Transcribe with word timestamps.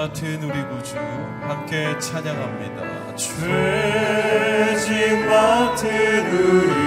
맡은 0.00 0.42
우리 0.42 0.66
구주 0.66 0.96
함께 1.42 1.98
찬양합니다. 1.98 3.16
죄짐 3.16 3.36
맡은 5.28 6.26
우리 6.32 6.79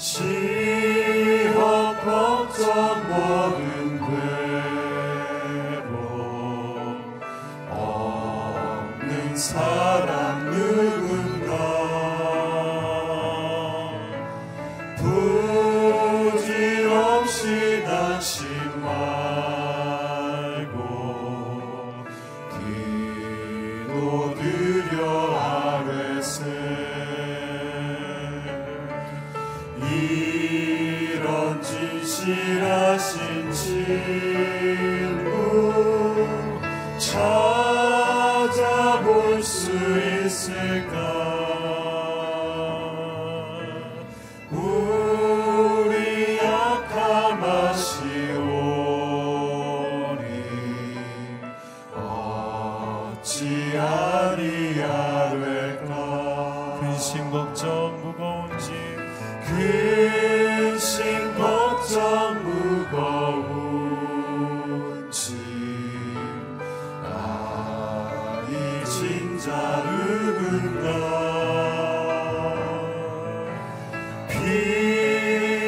시험 0.00 1.94
걱정 2.02 3.06
모 3.06 3.29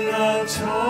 피난처는 0.02 0.81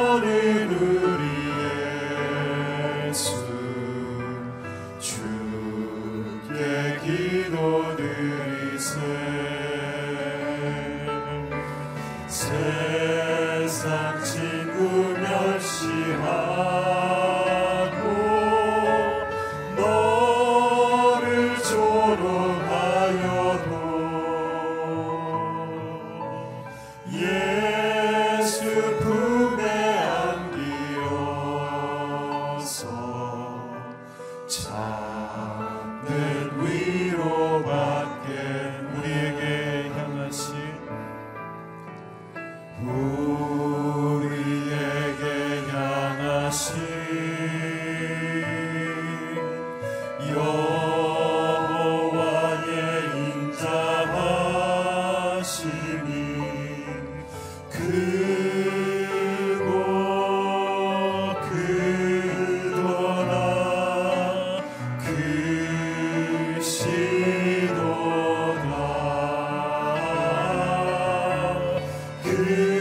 크 72.35 72.72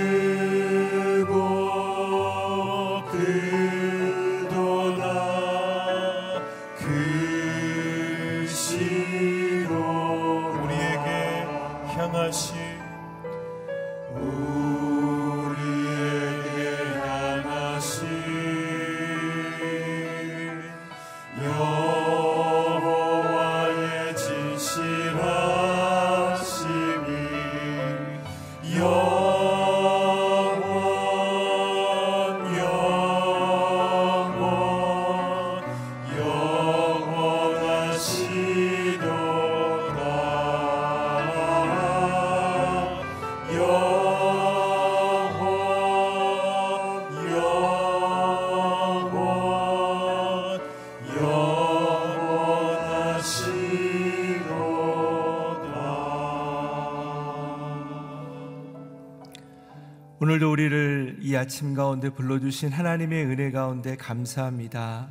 오늘도 60.31 60.49
우리를 60.49 61.17
이 61.19 61.35
아침 61.35 61.73
가운데 61.73 62.09
불러주신 62.09 62.71
하나님의 62.71 63.25
은혜 63.25 63.51
가운데 63.51 63.97
감사합니다. 63.97 65.09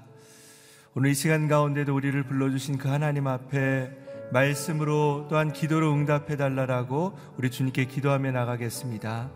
오늘 0.95 1.11
이 1.11 1.15
시간 1.15 1.47
가운데도 1.47 1.95
우리를 1.95 2.23
불러주신 2.23 2.79
그 2.79 2.89
하나님 2.89 3.27
앞에 3.27 3.91
말씀으로 4.33 5.27
또한 5.29 5.53
기도로 5.53 5.93
응답해 5.93 6.39
달라라고 6.39 7.19
우리 7.37 7.51
주님께 7.51 7.85
기도하며 7.85 8.31
나가겠습니다. 8.31 9.31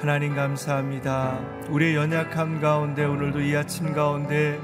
하나님 0.00 0.36
감사합니다. 0.36 1.40
우리의 1.70 1.96
연약함 1.96 2.60
가운데 2.60 3.04
오늘도 3.04 3.40
이 3.40 3.56
아침 3.56 3.92
가운데 3.92 4.60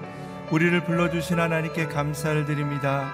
우리를 0.52 0.84
불러주신 0.84 1.40
하나님께 1.40 1.87
감사를 1.87 2.44
드립니다. 2.44 3.12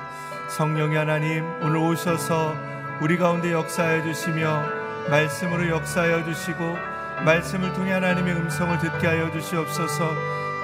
성령의 0.50 0.99
하나님 0.99 1.44
오늘 1.62 1.79
오셔서 1.79 2.52
우리 3.00 3.17
가운데 3.17 3.52
역사해 3.52 4.02
주시며 4.02 4.82
말씀으로 5.08 5.70
역사하여 5.70 6.26
주시고 6.26 6.92
말씀을 7.24 7.72
통해 7.72 7.92
하나님의 7.92 8.34
음성을 8.34 8.78
듣게 8.78 9.06
하여 9.06 9.30
주시옵소서. 9.30 10.10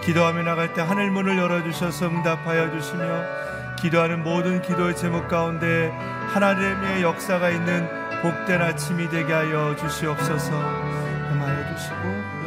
기도하며 0.03 0.43
나갈 0.43 0.73
때 0.75 0.83
하늘 0.83 1.11
문을 1.11 1.39
열어 1.39 1.63
주셔서 1.63 2.09
응답하여 2.09 2.73
주시며 2.73 3.77
기도하는 3.77 4.25
모든 4.25 4.61
기도의 4.61 4.97
제목 4.97 5.29
가운데 5.29 5.89
하나님의 6.33 7.03
역사가 7.03 7.51
있는 7.51 7.87
복된 8.23 8.61
아침이 8.61 9.09
되게 9.09 9.33
하여 9.33 9.77
주시옵소서. 9.77 10.51
음하여 10.51 11.75
주시고 11.77 11.95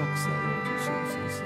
역사하여 0.01 0.77
주시옵소서. 0.77 1.43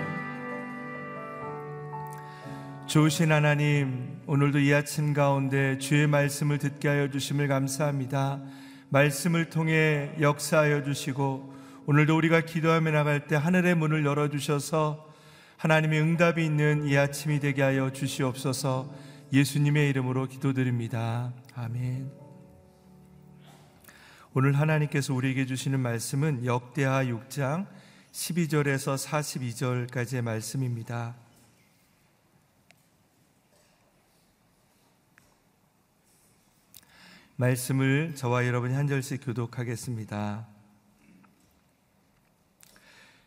좋으신 2.88 3.31
하나님 3.31 4.21
오늘도 4.25 4.57
이 4.57 4.73
아침 4.73 5.13
가운데 5.13 5.77
주의 5.77 6.07
말씀을 6.07 6.57
듣게 6.57 6.88
하여 6.88 7.12
주심을 7.12 7.47
감사합니다. 7.47 8.39
말씀을 8.89 9.51
통해 9.51 10.09
역사하여 10.19 10.83
주시고 10.83 11.55
오늘도 11.88 12.18
우리가 12.18 12.42
기도하며 12.42 12.90
나갈 12.92 13.28
때 13.28 13.36
하늘의 13.36 13.76
문을 13.76 14.06
열어 14.06 14.30
주셔서 14.30 15.08
하나님의 15.58 16.02
응답이 16.02 16.44
있는 16.44 16.88
이 16.88 16.98
아침이 16.98 17.40
되게 17.40 17.62
하여 17.62 17.94
주시옵소서 17.94 18.92
예수님의 19.32 19.90
이름으로 19.92 20.28
기도드립니다. 20.28 21.32
아멘. 21.54 22.12
오늘 24.34 24.58
하나님께서 24.60 25.14
우리에게 25.14 25.46
주시는 25.46 25.80
말씀은 25.80 26.46
역대하 26.46 27.04
6장 27.06 27.68
12절에서 28.12 28.98
42절까지의 29.88 30.22
말씀입니다. 30.22 31.16
말씀을 37.36 38.16
저와 38.16 38.48
여러분이 38.48 38.74
한 38.74 38.88
절씩 38.88 39.24
교독하겠습니다. 39.24 40.55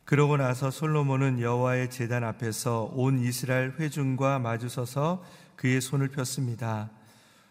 그러고 0.08 0.38
나서 0.38 0.70
솔로몬은 0.70 1.38
여호와의 1.38 1.90
제단 1.90 2.24
앞에서 2.24 2.90
온 2.94 3.18
이스라엘 3.18 3.74
회중과 3.78 4.38
마주서서 4.38 5.22
그의 5.54 5.82
손을 5.82 6.08
폈습니다. 6.08 6.88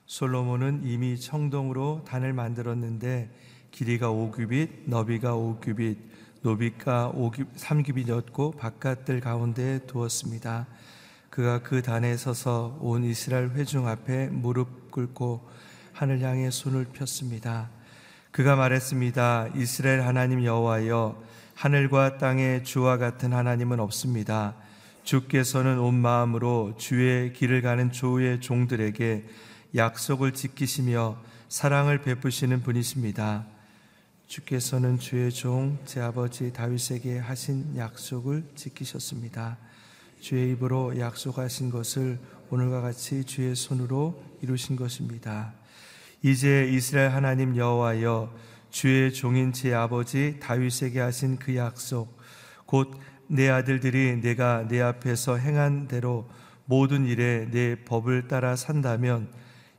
솔로몬은 0.07 0.81
이미 0.83 1.19
청동으로 1.19 2.03
단을 2.07 2.33
만들었는데 2.33 3.29
길이가 3.69 4.09
5규빗, 4.09 4.85
너비가 4.85 5.33
5규빗, 5.33 5.97
노비가 6.41 7.13
3규빗이었고 7.13 8.57
바깥들 8.57 9.19
가운데 9.19 9.77
두었습니다. 9.85 10.65
그가 11.29 11.61
그 11.61 11.83
단에 11.83 12.17
서서 12.17 12.79
온 12.81 13.03
이스라엘 13.03 13.51
회중 13.51 13.87
앞에 13.87 14.29
무릎 14.29 14.89
꿇고 14.89 15.47
하늘 15.93 16.21
향해 16.21 16.49
손을 16.49 16.85
폈습니다. 16.85 17.69
그가 18.31 18.55
말했습니다. 18.55 19.49
이스라엘 19.55 20.01
하나님 20.01 20.43
여호와여 20.43 21.26
하늘과 21.57 22.19
땅에 22.19 22.61
주와 22.61 22.97
같은 22.97 23.33
하나님은 23.33 23.79
없습니다. 23.79 24.53
주께서는 25.03 25.79
온 25.79 25.95
마음으로 25.95 26.75
주의 26.77 27.33
길을 27.33 27.63
가는 27.63 27.91
조의 27.91 28.41
종들에게 28.41 29.25
약속을 29.73 30.33
지키시며 30.33 31.17
사랑을 31.49 32.03
베푸시는 32.03 32.61
분이십니다. 32.61 33.47
주께서는 34.27 34.99
주의 34.99 35.31
종 35.31 35.79
제 35.83 35.99
아버지 35.99 36.53
다윗에게 36.53 37.17
하신 37.17 37.75
약속을 37.75 38.43
지키셨습니다. 38.53 39.57
주의 40.21 40.51
입으로 40.51 40.99
약속하신 40.99 41.71
것을 41.71 42.19
오늘과 42.51 42.81
같이 42.81 43.23
주의 43.23 43.55
손으로 43.55 44.23
이루신 44.43 44.75
것입니다. 44.75 45.53
이제 46.21 46.69
이스라엘 46.71 47.09
하나님 47.09 47.57
여호와여 47.57 48.31
주의 48.77 49.11
종인 49.11 49.53
제 49.53 49.73
아버지 49.73 50.37
다윗에게 50.39 50.99
하신 50.99 51.37
그 51.37 51.55
약속 51.55 52.15
곧 52.67 53.17
내 53.27 53.49
아들들이 53.49 54.21
내가 54.21 54.67
내 54.67 54.81
앞에서 54.81 55.37
행한 55.37 55.87
대로 55.87 56.29
모든 56.65 57.05
일에 57.05 57.49
내 57.51 57.75
법을 57.83 58.27
따라 58.27 58.55
산다면 58.55 59.29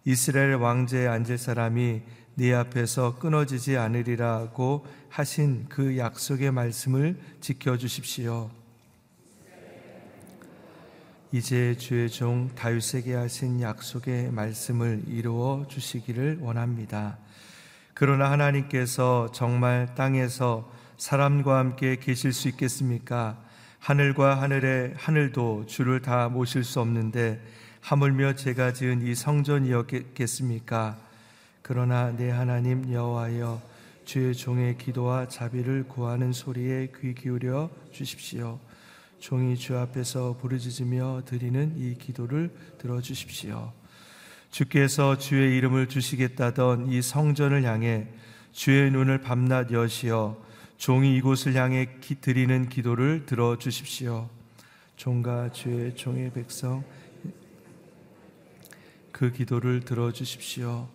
이스라엘 0.05 0.55
왕제에 0.55 1.07
앉을 1.07 1.39
사람이 1.39 2.03
네 2.35 2.55
앞에서 2.55 3.19
끊어지지 3.19 3.77
않으리라고 3.77 4.87
하신 5.09 5.67
그 5.69 5.97
약속의 5.97 6.53
말씀을 6.53 7.19
지켜 7.41 7.77
주십시오. 7.77 8.51
이제 11.33 11.77
주의 11.77 12.09
종 12.09 12.51
다윗에게 12.55 13.15
하신 13.15 13.61
약속의 13.61 14.31
말씀을 14.33 15.05
이루어 15.09 15.67
주시기를 15.69 16.39
원합니다. 16.41 17.19
그러나 17.99 18.31
하나님께서 18.31 19.33
정말 19.33 19.93
땅에서 19.97 20.71
사람과 20.99 21.59
함께 21.59 21.97
계실 21.97 22.33
수 22.33 22.47
있겠습니까? 22.47 23.37
하늘과 23.81 24.41
하늘의 24.41 24.95
하늘도 24.97 25.67
주를 25.67 26.01
다 26.01 26.29
모실 26.29 26.63
수 26.63 26.79
없는데 26.79 27.43
하물며 27.81 28.37
제가 28.37 28.73
지은 28.73 29.05
이 29.05 29.17
성전이었겠습니까? 29.17 30.97
그러나 31.61 32.13
내 32.17 32.31
하나님 32.31 32.89
여호와여 32.89 33.61
주의 34.05 34.33
종의 34.33 34.79
기도와 34.79 35.27
자비를 35.27 35.89
구하는 35.89 36.33
소리에 36.33 36.93
귀 37.01 37.17
기울여 37.17 37.69
주십시오. 37.91 38.61
종이 39.19 39.57
주 39.57 39.77
앞에서 39.77 40.37
부르짖으며 40.41 41.23
드리는 41.27 41.75
이 41.77 41.99
기도를 41.99 42.55
들어 42.79 43.01
주십시오. 43.01 43.73
주께서 44.51 45.19
주의 45.19 45.57
이름을 45.57 45.89
주시겠다던 45.89 46.91
이 46.91 47.03
성전을 47.03 47.65
향해 47.65 48.07
주의 48.53 48.91
눈을 48.91 49.21
밤낮 49.21 49.71
여시어 49.71 50.37
종이 50.79 51.17
이곳을 51.17 51.55
향해 51.55 51.89
드리는 52.21 52.69
기도를 52.69 53.27
들어 53.27 53.59
주십시오. 53.59 54.29
종과 54.97 55.53
주의 55.53 55.95
종의 55.95 56.33
백성 56.33 56.83
그 59.13 59.33
기도를 59.33 59.81
들어 59.81 60.13
주십시오. 60.13 60.89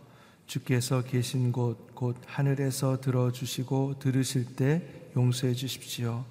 주께서 0.48 1.04
계신 1.04 1.52
곳, 1.52 1.94
곧 1.96 2.18
하늘에서 2.26 3.02
들어주시고 3.02 4.00
들으실 4.00 4.56
때 4.56 4.82
용서해 5.16 5.54
주십시오. 5.54 6.26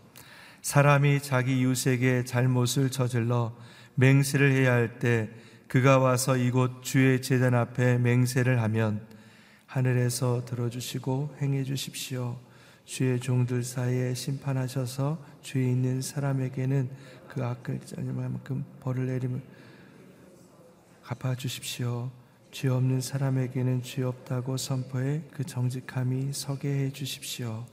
사람이 0.60 1.20
자기 1.22 1.60
이웃에게 1.60 2.24
잘못을 2.24 2.90
저질러 2.90 3.54
맹세를 3.94 4.52
해야 4.52 4.72
할 4.72 4.98
때 4.98 5.28
그가 5.72 5.98
와서 5.98 6.36
이곳 6.36 6.82
주의 6.82 7.22
제단 7.22 7.54
앞에 7.54 7.96
맹세를 7.96 8.60
하면 8.60 9.00
하늘에서 9.64 10.44
들어주시고 10.44 11.36
행해 11.40 11.64
주십시오. 11.64 12.38
주의 12.84 13.18
종들 13.18 13.62
사이에 13.62 14.12
심판하셔서 14.12 15.24
죄 15.40 15.62
있는 15.62 16.02
사람에게는 16.02 16.90
그 17.26 17.42
악을 17.42 17.80
짜만큼 17.86 18.66
벌을 18.80 19.06
내림을 19.06 19.40
갚아 21.04 21.36
주십시오. 21.36 22.10
죄 22.50 22.68
없는 22.68 23.00
사람에게는 23.00 23.82
죄 23.82 24.02
없다고 24.02 24.58
선포해 24.58 25.22
그 25.32 25.42
정직함이 25.42 26.34
서게 26.34 26.68
해 26.68 26.90
주십시오. 26.92 27.64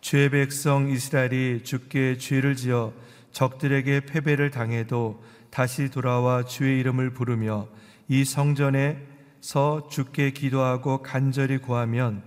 주의 0.00 0.30
백성 0.30 0.88
이스라엘이 0.88 1.64
주께 1.64 2.16
죄를 2.16 2.56
지어 2.56 2.94
적들에게 3.32 4.06
패배를 4.06 4.50
당해도 4.50 5.22
다시 5.56 5.88
돌아와 5.88 6.44
주의 6.44 6.78
이름을 6.80 7.14
부르며 7.14 7.66
이 8.08 8.26
성전에서 8.26 9.88
주께 9.90 10.30
기도하고 10.30 11.00
간절히 11.00 11.56
구하면 11.56 12.22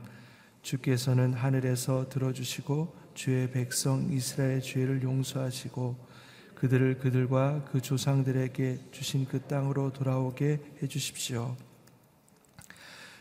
주께서는 0.64 1.36
하늘에서 1.36 2.10
들어주시고 2.10 2.96
주의 3.14 3.52
백성 3.52 4.12
이스라엘의 4.12 4.64
죄를 4.64 5.04
용서하시고 5.04 6.08
그들을 6.56 6.98
그들과 6.98 7.66
그 7.66 7.82
조상들에게 7.82 8.80
주신 8.90 9.28
그 9.28 9.42
땅으로 9.42 9.94
돌아오게 9.94 10.60
해 10.82 10.88
주십시오. 10.88 11.56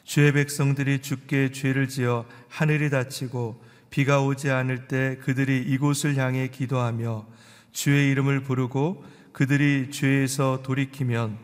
주의 0.05 0.33
백성들이 0.33 1.03
주께 1.03 1.53
죄를 1.53 1.87
지어 1.87 2.25
하늘이 2.49 2.89
닫히고 2.89 3.63
비가 3.91 4.23
오지 4.23 4.49
않을 4.51 4.89
때 4.89 5.19
그들이 5.19 5.65
이곳을 5.65 6.17
향해 6.17 6.49
기도하며 6.49 7.27
주의 7.73 8.11
이름을 8.11 8.41
부르고 8.45 9.18
그들이 9.39 9.93
죄에서 9.93 10.65
돌이키면 10.65 11.39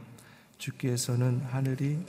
주께서는 0.59 1.43
하늘이 1.43 2.01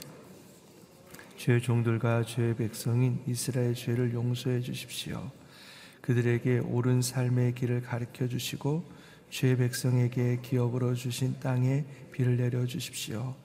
주의 1.36 1.62
종들과 1.62 2.24
주의 2.24 2.56
백성인 2.56 3.22
이스라엘 3.28 3.72
죄를 3.72 4.12
용서해 4.12 4.62
주십시오. 4.62 5.30
그들에게 6.00 6.58
옳은 6.58 7.02
삶의 7.02 7.54
길을 7.54 7.82
가르쳐 7.82 8.26
주시고 8.26 8.84
주의 9.30 9.56
백성에게 9.56 10.40
기업으로 10.42 10.92
주신 10.94 11.38
땅에 11.38 11.84
비를 12.10 12.36
내려 12.36 12.66
주십시오. 12.66 13.36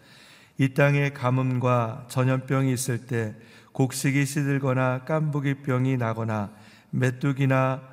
이 0.57 0.73
땅에 0.73 1.11
가뭄과 1.11 2.07
전염병이 2.09 2.73
있을 2.73 3.05
때 3.05 3.35
곡식이 3.73 4.25
시들거나 4.25 5.05
깐부기 5.05 5.61
병이 5.61 5.97
나거나 5.97 6.51
메뚜기나 6.89 7.83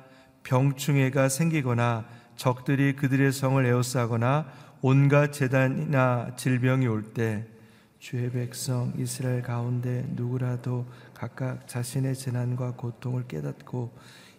병충해가 0.41 1.29
생기거나 1.29 2.17
적들이 2.39 2.95
그들의 2.95 3.33
성을 3.33 3.65
에워싸거나 3.65 4.45
온갖 4.81 5.33
재단이나 5.33 6.37
질병이 6.37 6.87
올 6.87 7.03
때 7.13 7.45
주의 7.99 8.31
백성 8.31 8.93
이스라엘 8.97 9.41
가운데 9.41 10.05
누구라도 10.15 10.85
각각 11.13 11.67
자신의 11.67 12.15
재난과 12.15 12.75
고통을 12.77 13.27
깨닫고 13.27 13.93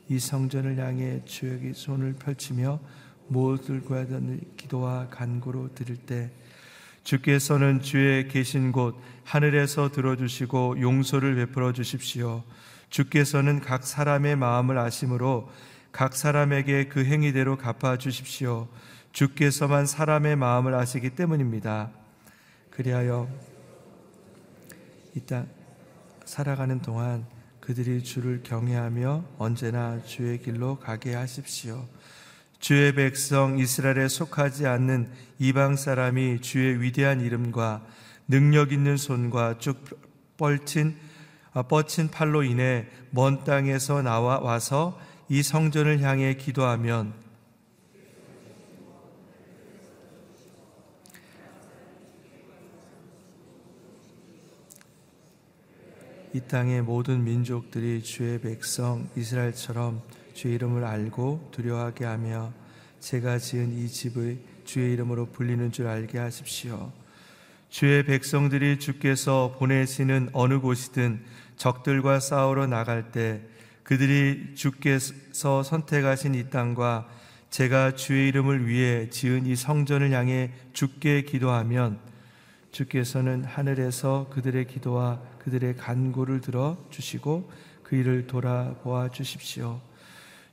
이 0.09 0.19
성전을 0.19 0.79
향해 0.79 1.21
주역이 1.27 1.75
손을 1.75 2.15
펼치며 2.15 2.81
무엇을 3.29 3.83
구하던 3.83 4.41
기도와 4.57 5.09
간구로 5.11 5.75
드릴 5.75 5.99
때 5.99 6.31
주께서는 7.05 7.83
주의 7.83 8.29
계신 8.29 8.73
곳 8.73 8.99
하늘에서 9.25 9.91
들어주시고 9.91 10.81
용서를 10.81 11.35
베풀어 11.35 11.75
주십시오. 11.75 12.45
주께서는 12.89 13.61
각 13.61 13.85
사람의 13.85 14.37
마음을 14.37 14.79
아심으로 14.79 15.51
각 15.93 16.15
사람에게 16.15 16.89
그 16.89 17.05
행위대로 17.05 17.57
갚아 17.57 17.99
주십시오. 17.99 18.69
주께서만 19.13 19.87
사람의 19.87 20.37
마음을 20.37 20.75
아시기 20.75 21.11
때문입니다. 21.11 21.91
그리하여 22.71 23.29
이땅 25.17 25.49
살아가는 26.25 26.81
동안 26.81 27.27
그들이 27.61 28.03
주를 28.05 28.43
경외하며 28.43 29.25
언제나 29.39 30.01
주의 30.05 30.41
길로 30.41 30.79
가게 30.79 31.15
하십시오. 31.15 31.87
주의 32.61 32.95
백성 32.95 33.59
이스라엘에 33.59 34.09
속하지 34.09 34.67
않는 34.67 35.11
이방 35.39 35.77
사람이 35.77 36.41
주의 36.41 36.81
위대한 36.81 37.21
이름과 37.21 37.85
능력 38.29 38.73
있는 38.73 38.97
손과 38.97 39.59
쭉 39.59 39.77
뻗친 40.37 40.97
아, 41.53 41.63
뻗친 41.63 42.11
팔로 42.11 42.45
인해 42.45 42.87
먼 43.11 43.43
땅에서 43.43 44.03
나와 44.03 44.39
와서 44.39 45.01
이 45.33 45.45
성전을 45.45 46.01
향해 46.01 46.35
기도하면 46.35 47.15
이 56.35 56.41
땅의 56.41 56.83
모든 56.83 57.23
민족들이 57.23 58.03
주의 58.03 58.41
백성 58.41 59.09
이스라엘처럼 59.15 60.03
주의 60.35 60.57
이름을 60.57 60.83
알고 60.83 61.51
두려워하게 61.53 62.07
하며 62.07 62.53
제가 62.99 63.39
지은 63.39 63.79
이 63.79 63.87
집의 63.87 64.41
주의 64.65 64.93
이름으로 64.95 65.27
불리는 65.27 65.71
줄 65.71 65.87
알게 65.87 66.19
하십시오. 66.19 66.91
주의 67.69 68.05
백성들이 68.05 68.81
주께서 68.81 69.55
보내시는 69.61 70.31
어느 70.33 70.59
곳이든 70.59 71.23
적들과 71.57 72.19
싸우러 72.19 72.67
나갈 72.67 73.13
때 73.13 73.43
그들이 73.91 74.55
주께서 74.55 75.65
선택하신 75.65 76.37
이 76.37 76.49
땅과 76.49 77.09
제가 77.51 77.97
주의 77.97 78.29
이름을 78.29 78.69
위해 78.69 79.11
지은 79.11 79.47
이 79.47 79.57
성전을 79.57 80.13
향해 80.13 80.53
주께 80.73 81.23
기도하면 81.23 81.99
주께서는 82.71 83.43
하늘에서 83.43 84.29
그들의 84.31 84.69
기도와 84.69 85.21
그들의 85.41 85.77
간구를 85.77 86.41
들어 86.41 86.79
주시고 86.91 87.51
그 87.83 87.97
일을 87.97 88.29
돌아보아 88.29 89.09
주십시오. 89.09 89.81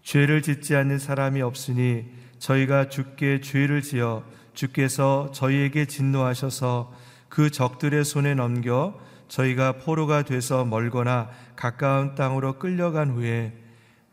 죄를 0.01 0.41
짓지 0.41 0.75
않는 0.75 0.97
사람이 0.97 1.43
없으니 1.43 2.05
저희가 2.39 2.89
주께 2.89 3.39
죄를 3.39 3.83
지어 3.83 4.23
주께서 4.55 5.29
저희에게 5.31 5.85
진노하셔서 5.85 6.91
그 7.29 7.51
적들의 7.51 8.03
손에 8.03 8.33
넘겨 8.33 8.99
저희가 9.27 9.73
포로가 9.73 10.23
돼서 10.23 10.65
멀거나 10.65 11.29
가까운 11.55 12.15
땅으로 12.15 12.59
끌려간 12.59 13.11
후에 13.11 13.53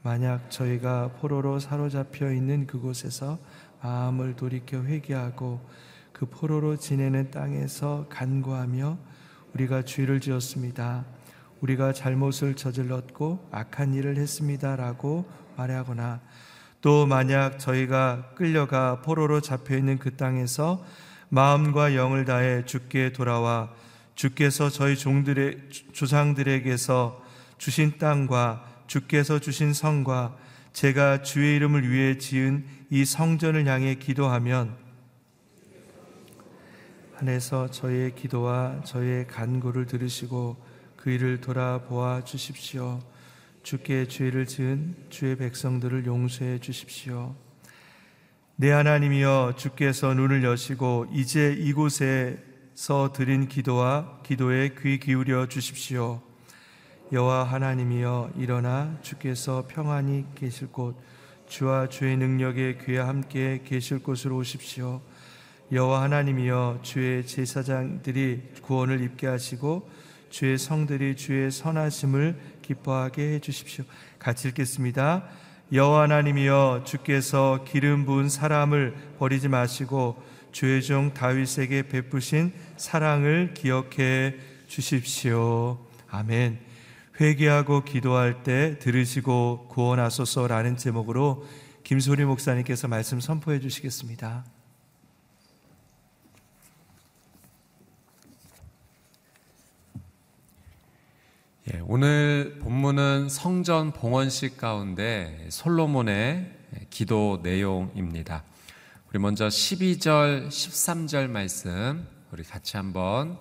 만약 0.02 0.50
저희가 0.50 1.12
포로로 1.20 1.58
사로잡혀 1.58 2.32
있는 2.32 2.66
그곳에서 2.66 3.38
마음을 3.82 4.34
돌이켜 4.36 4.82
회개하고 4.82 5.60
그 6.12 6.26
포로로 6.26 6.76
지내는 6.76 7.30
땅에서 7.30 8.06
간구하며 8.08 8.98
우리가 9.54 9.82
죄를 9.82 10.20
지었습니다. 10.20 11.04
우리가 11.60 11.92
잘못을 11.92 12.54
저질렀고 12.54 13.48
악한 13.50 13.94
일을 13.94 14.16
했습니다라고 14.16 15.24
말하거나 15.56 16.20
또 16.80 17.06
만약 17.06 17.58
저희가 17.58 18.32
끌려가 18.34 19.00
포로로 19.00 19.40
잡혀 19.40 19.76
있는 19.76 19.98
그 19.98 20.16
땅에서 20.16 20.84
마음과 21.30 21.94
영을 21.94 22.26
다해 22.26 22.66
주께 22.66 23.12
돌아와 23.12 23.70
주께서 24.14 24.70
저희 24.70 24.96
종들의 24.96 25.70
조상들에게서 25.92 27.22
주신 27.58 27.98
땅과 27.98 28.84
주께서 28.86 29.38
주신 29.38 29.72
성과 29.72 30.36
제가 30.72 31.22
주의 31.22 31.56
이름을 31.56 31.90
위해 31.90 32.18
지은 32.18 32.64
이 32.90 33.04
성전을 33.04 33.66
향해 33.66 33.94
기도하면 33.94 34.76
하늘에서 37.14 37.70
저희의 37.70 38.14
기도와 38.14 38.82
저희의 38.84 39.26
간구를 39.28 39.86
들으시고 39.86 40.56
그 40.96 41.10
일을 41.10 41.40
돌아보아 41.40 42.24
주십시오. 42.24 43.00
주께 43.62 44.06
죄를 44.06 44.46
지은 44.46 44.96
주의 45.10 45.36
백성들을 45.36 46.06
용서해 46.06 46.58
주십시오. 46.58 47.34
내 48.56 48.70
하나님이여 48.70 49.54
주께서 49.56 50.12
눈을 50.12 50.44
여시고 50.44 51.06
이제 51.12 51.52
이곳에 51.58 52.38
서 52.74 53.12
드린 53.12 53.46
기도와 53.46 54.18
기도에 54.24 54.74
귀 54.82 54.98
기울여 54.98 55.46
주십시오. 55.46 56.20
여호와 57.12 57.44
하나님이여 57.44 58.32
일어나 58.36 58.98
주께서 59.00 59.64
평안히 59.68 60.24
계실 60.34 60.72
곳 60.72 60.96
주와 61.46 61.88
주의 61.88 62.16
능력에 62.16 62.78
귀와 62.84 63.06
함께 63.06 63.62
계실 63.64 64.00
곳으로 64.00 64.38
오십시오. 64.38 65.00
여호와 65.70 66.02
하나님이여 66.02 66.80
주의 66.82 67.24
제사장들이 67.24 68.42
구원을 68.62 69.02
입게 69.02 69.28
하시고 69.28 69.88
주의 70.30 70.58
성들이 70.58 71.14
주의 71.14 71.52
선하심을 71.52 72.58
기뻐하게 72.62 73.34
해 73.34 73.38
주십시오. 73.38 73.84
같이 74.18 74.48
읽겠습니다. 74.48 75.22
여호와 75.72 76.02
하나님이여 76.02 76.82
주께서 76.84 77.64
기름 77.64 78.04
부은 78.04 78.28
사람을 78.28 78.96
버리지 79.20 79.46
마시고 79.46 80.33
주의 80.54 80.80
종 80.84 81.12
다윗에게 81.12 81.88
베푸신 81.88 82.52
사랑을 82.76 83.54
기억해 83.54 84.36
주십시오. 84.68 85.84
아멘. 86.08 86.60
회개하고 87.20 87.82
기도할 87.82 88.44
때 88.44 88.78
들으시고 88.78 89.66
구원하소서라는 89.68 90.76
제목으로 90.76 91.44
김소리 91.82 92.24
목사님께서 92.24 92.86
말씀 92.86 93.18
선포해 93.18 93.58
주시겠습니다. 93.58 94.44
예, 101.72 101.80
오늘 101.84 102.60
본문은 102.60 103.28
성전 103.28 103.92
봉헌식 103.92 104.56
가운데 104.56 105.48
솔로몬의 105.50 106.48
기도 106.90 107.40
내용입니다. 107.42 108.44
우리 109.14 109.20
먼저 109.20 109.46
12절, 109.46 110.48
13절 110.48 111.28
말씀 111.28 112.04
우리 112.32 112.42
같이 112.42 112.76
한번 112.76 113.38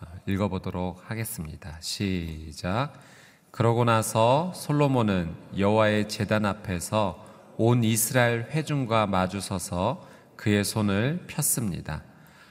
어, 0.00 0.06
읽어보도록 0.26 1.08
하겠습니다. 1.08 1.78
시작. 1.80 2.94
그러고 3.52 3.84
나서 3.84 4.52
솔로몬은 4.56 5.32
여호와의 5.56 6.08
제단 6.08 6.44
앞에서 6.44 7.24
온 7.58 7.84
이스라엘 7.84 8.48
회중과 8.50 9.06
마주서서 9.06 10.04
그의 10.34 10.64
손을 10.64 11.22
폈습니다. 11.28 12.02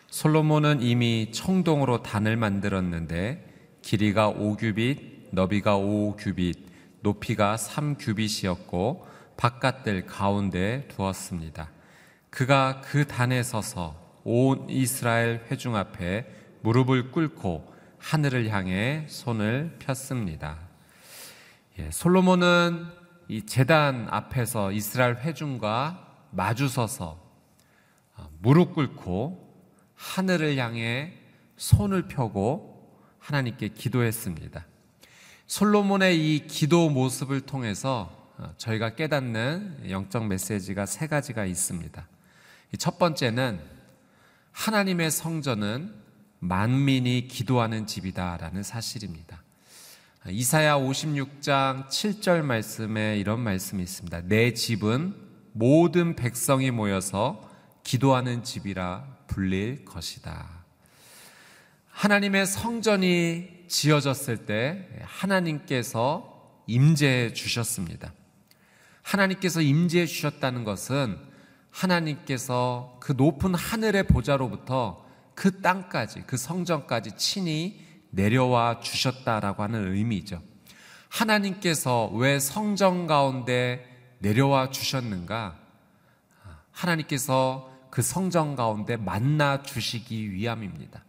솔로몬은 0.08 0.82
이미 0.82 1.34
청동으로 1.34 2.02
단을 2.02 2.38
만들었는데 2.38 3.46
길이가 3.82 4.32
5규빗, 4.32 5.32
너비가 5.32 5.76
5규빗, 5.76 6.60
높이가 7.02 7.58
3규빗이었고 7.58 9.02
바깥들 9.36 10.06
가운데 10.06 10.88
두었습니다. 10.88 11.73
그가 12.34 12.82
그 12.82 13.06
단에 13.06 13.44
서서 13.44 13.96
온 14.24 14.68
이스라엘 14.68 15.46
회중 15.52 15.76
앞에 15.76 16.26
무릎을 16.64 17.12
꿇고 17.12 17.72
하늘을 18.00 18.50
향해 18.50 19.06
손을 19.08 19.76
폈습니다. 19.78 20.58
예, 21.78 21.92
솔로몬은 21.92 22.88
이 23.28 23.46
재단 23.46 24.08
앞에서 24.10 24.72
이스라엘 24.72 25.18
회중과 25.18 26.08
마주서서 26.32 27.22
어, 28.16 28.30
무릎 28.42 28.74
꿇고 28.74 29.54
하늘을 29.94 30.58
향해 30.58 31.14
손을 31.56 32.08
펴고 32.08 32.98
하나님께 33.20 33.70
기도했습니다. 33.70 34.66
솔로몬의 35.46 36.18
이 36.18 36.48
기도 36.48 36.90
모습을 36.90 37.42
통해서 37.42 38.32
어, 38.40 38.52
저희가 38.58 38.96
깨닫는 38.96 39.92
영적 39.92 40.26
메시지가 40.26 40.88
세 40.88 41.06
가지가 41.06 41.46
있습니다. 41.46 42.08
첫 42.78 42.98
번째는 42.98 43.60
하나님의 44.52 45.12
성전은 45.12 45.94
만민이 46.40 47.28
기도하는 47.28 47.88
집이다라는 47.88 48.64
사실입니다. 48.64 49.42
이사야 50.30 50.78
56장 50.78 51.88
7절 51.88 52.42
말씀에 52.44 53.18
이런 53.18 53.40
말씀이 53.42 53.82
있습니다. 53.84 54.22
내 54.26 54.54
집은 54.54 55.16
모든 55.52 56.16
백성이 56.16 56.72
모여서 56.72 57.50
기도하는 57.84 58.44
집이라 58.44 59.06
불릴 59.28 59.86
것이다. 59.86 60.64
하나님의 61.90 62.46
성전이 62.48 63.66
지어졌을 63.68 64.46
때 64.46 64.88
하나님께서 65.04 66.62
임재해 66.68 67.34
주셨습니다. 67.34 68.14
하나님께서 69.02 69.62
임재해 69.62 70.06
주셨다는 70.06 70.64
것은 70.64 71.33
하나님께서 71.74 72.98
그 73.00 73.14
높은 73.14 73.56
하늘의 73.56 74.08
보좌로부터 74.08 75.04
그 75.34 75.62
땅까지, 75.62 76.24
그 76.28 76.38
성전까지 76.38 77.18
친히 77.18 77.82
내려와 78.12 78.80
주셨다라고 78.80 79.64
하는 79.64 79.92
의미죠. 79.94 80.42
하나님께서 81.10 82.10
왜 82.14 82.40
성전 82.40 83.08
가운데 83.08 84.16
내려와 84.20 84.70
주셨는가? 84.70 85.60
하나님께서 86.72 87.72
그 87.90 88.02
성전 88.02 88.56
가운데 88.56 88.96
만나 88.96 89.64
주시기 89.64 90.32
위함입니다. 90.32 91.04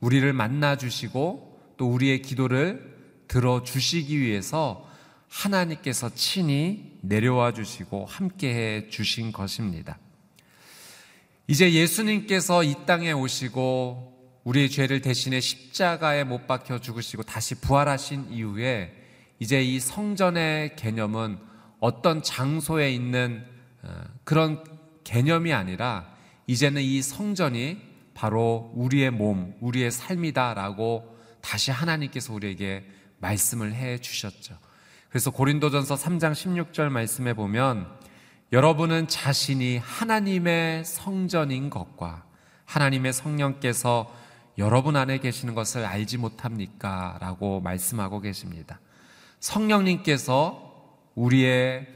우리를 0.00 0.32
만나 0.32 0.76
주시고 0.76 1.74
또 1.76 1.90
우리의 1.90 2.22
기도를 2.22 2.94
들어 3.26 3.62
주시기 3.62 4.20
위해서 4.20 4.88
하나님께서 5.28 6.10
친히 6.14 6.98
내려와 7.00 7.52
주시고 7.52 8.06
함께 8.06 8.54
해 8.54 8.88
주신 8.88 9.32
것입니다. 9.32 9.98
이제 11.46 11.74
예수님께서 11.74 12.64
이 12.64 12.74
땅에 12.86 13.12
오시고 13.12 14.40
우리의 14.44 14.70
죄를 14.70 15.02
대신해 15.02 15.40
십자가에 15.40 16.24
못 16.24 16.46
박혀 16.46 16.78
죽으시고 16.78 17.22
다시 17.24 17.54
부활하신 17.56 18.32
이후에 18.32 18.94
이제 19.38 19.62
이 19.62 19.78
성전의 19.78 20.76
개념은 20.76 21.38
어떤 21.80 22.22
장소에 22.22 22.92
있는 22.92 23.44
어, 23.82 24.04
그런 24.24 24.64
개념이 25.04 25.52
아니라 25.52 26.14
이제는 26.46 26.80
이 26.80 27.02
성전이 27.02 27.78
바로 28.14 28.72
우리의 28.74 29.10
몸, 29.10 29.54
우리의 29.60 29.90
삶이다라고 29.90 31.14
다시 31.42 31.70
하나님께서 31.70 32.32
우리에게 32.32 32.86
말씀을 33.18 33.74
해 33.74 33.98
주셨죠. 33.98 34.56
그래서 35.10 35.30
고린도전서 35.30 35.94
3장 35.96 36.32
16절 36.32 36.88
말씀에 36.88 37.34
보면 37.34 37.86
여러분은 38.52 39.08
자신이 39.08 39.78
하나님의 39.78 40.84
성전인 40.84 41.70
것과 41.70 42.24
하나님의 42.66 43.12
성령께서 43.12 44.12
여러분 44.58 44.96
안에 44.96 45.18
계시는 45.18 45.54
것을 45.54 45.84
알지 45.84 46.18
못합니까? 46.18 47.18
라고 47.20 47.60
말씀하고 47.60 48.20
계십니다. 48.20 48.80
성령님께서 49.40 50.72
우리의 51.14 51.86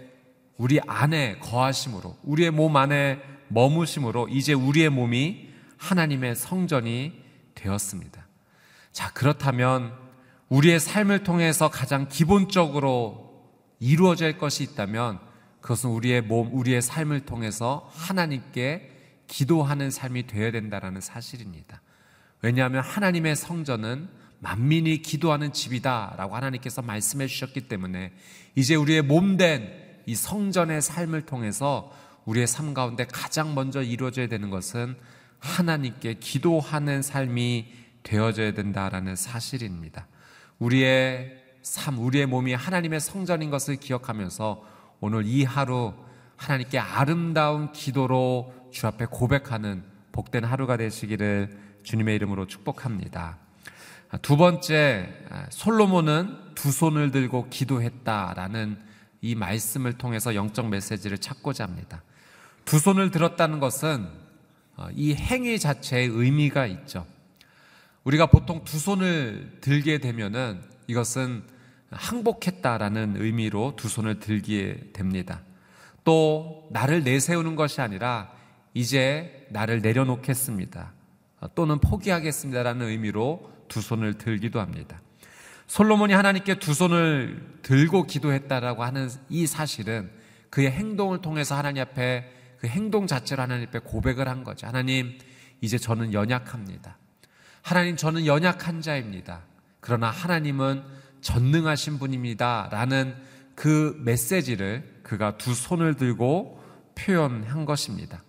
우리 0.56 0.80
안에 0.86 1.38
거하심으로 1.38 2.16
우리의 2.24 2.50
몸 2.50 2.76
안에 2.76 3.20
머무심으로 3.48 4.28
이제 4.28 4.52
우리의 4.52 4.90
몸이 4.90 5.48
하나님의 5.76 6.34
성전이 6.34 7.12
되었습니다. 7.54 8.26
자, 8.92 9.12
그렇다면 9.12 9.92
우리의 10.48 10.80
삶을 10.80 11.22
통해서 11.22 11.70
가장 11.70 12.08
기본적으로 12.08 13.46
이루어질 13.78 14.38
것이 14.38 14.64
있다면 14.64 15.27
그것은 15.68 15.90
우리의 15.90 16.22
몸, 16.22 16.48
우리의 16.54 16.80
삶을 16.80 17.26
통해서 17.26 17.90
하나님께 17.92 18.90
기도하는 19.26 19.90
삶이 19.90 20.26
되어야 20.26 20.50
된다는 20.50 21.02
사실입니다. 21.02 21.82
왜냐하면 22.40 22.82
하나님의 22.82 23.36
성전은 23.36 24.08
만민이 24.38 25.02
기도하는 25.02 25.52
집이다라고 25.52 26.34
하나님께서 26.34 26.80
말씀해 26.80 27.26
주셨기 27.26 27.68
때문에 27.68 28.12
이제 28.54 28.76
우리의 28.76 29.02
몸된 29.02 29.70
이 30.06 30.14
성전의 30.14 30.80
삶을 30.80 31.26
통해서 31.26 31.92
우리의 32.24 32.46
삶 32.46 32.72
가운데 32.72 33.04
가장 33.04 33.54
먼저 33.54 33.82
이루어져야 33.82 34.26
되는 34.26 34.48
것은 34.48 34.96
하나님께 35.38 36.14
기도하는 36.14 37.02
삶이 37.02 37.66
되어져야 38.04 38.54
된다라는 38.54 39.16
사실입니다. 39.16 40.06
우리의 40.60 41.44
삶, 41.60 41.98
우리의 41.98 42.24
몸이 42.24 42.54
하나님의 42.54 43.00
성전인 43.00 43.50
것을 43.50 43.76
기억하면서 43.76 44.77
오늘 45.00 45.26
이 45.26 45.44
하루 45.44 45.94
하나님께 46.36 46.78
아름다운 46.78 47.72
기도로 47.72 48.52
주 48.70 48.86
앞에 48.86 49.06
고백하는 49.06 49.82
복된 50.12 50.44
하루가 50.44 50.76
되시기를 50.76 51.58
주님의 51.82 52.16
이름으로 52.16 52.46
축복합니다. 52.46 53.38
두 54.22 54.36
번째, 54.36 55.12
솔로몬은 55.50 56.54
두 56.54 56.72
손을 56.72 57.10
들고 57.10 57.48
기도했다라는 57.50 58.78
이 59.20 59.34
말씀을 59.34 59.94
통해서 59.94 60.34
영적 60.34 60.68
메시지를 60.68 61.18
찾고자 61.18 61.64
합니다. 61.64 62.02
두 62.64 62.78
손을 62.78 63.10
들었다는 63.10 63.60
것은 63.60 64.08
어, 64.76 64.88
이 64.94 65.14
행위 65.14 65.58
자체의 65.58 66.08
의미가 66.08 66.66
있죠. 66.66 67.04
우리가 68.04 68.26
보통 68.26 68.62
두 68.64 68.78
손을 68.78 69.58
들게 69.60 69.98
되면은 69.98 70.62
이것은 70.86 71.42
항복했다라는 71.90 73.16
의미로 73.18 73.74
두 73.76 73.88
손을 73.88 74.20
들게 74.20 74.90
됩니다. 74.92 75.40
또 76.04 76.68
나를 76.70 77.04
내세우는 77.04 77.56
것이 77.56 77.80
아니라 77.80 78.30
이제 78.74 79.46
나를 79.50 79.80
내려놓겠습니다. 79.80 80.92
또는 81.54 81.78
포기하겠습니다라는 81.80 82.86
의미로 82.86 83.52
두 83.68 83.80
손을 83.80 84.14
들기도 84.14 84.60
합니다. 84.60 85.00
솔로몬이 85.66 86.14
하나님께 86.14 86.58
두 86.58 86.72
손을 86.74 87.58
들고 87.62 88.04
기도했다라고 88.04 88.84
하는 88.84 89.10
이 89.28 89.46
사실은 89.46 90.10
그의 90.50 90.70
행동을 90.70 91.20
통해서 91.20 91.56
하나님 91.56 91.82
앞에 91.82 92.32
그 92.58 92.66
행동 92.66 93.06
자체로 93.06 93.42
하나님 93.42 93.68
앞에 93.68 93.80
고백을 93.80 94.28
한 94.28 94.44
거죠. 94.44 94.66
하나님, 94.66 95.18
이제 95.60 95.78
저는 95.78 96.12
연약합니다. 96.12 96.96
하나님, 97.62 97.96
저는 97.96 98.26
연약한 98.26 98.80
자입니다. 98.80 99.42
그러나 99.80 100.10
하나님은 100.10 100.82
전능하신 101.20 101.98
분입니다. 101.98 102.68
라는 102.70 103.14
그 103.54 103.96
메시지를 104.04 105.00
그가 105.02 105.36
두 105.36 105.54
손을 105.54 105.94
들고 105.94 106.60
표현한 106.94 107.64
것입니다. 107.64 108.22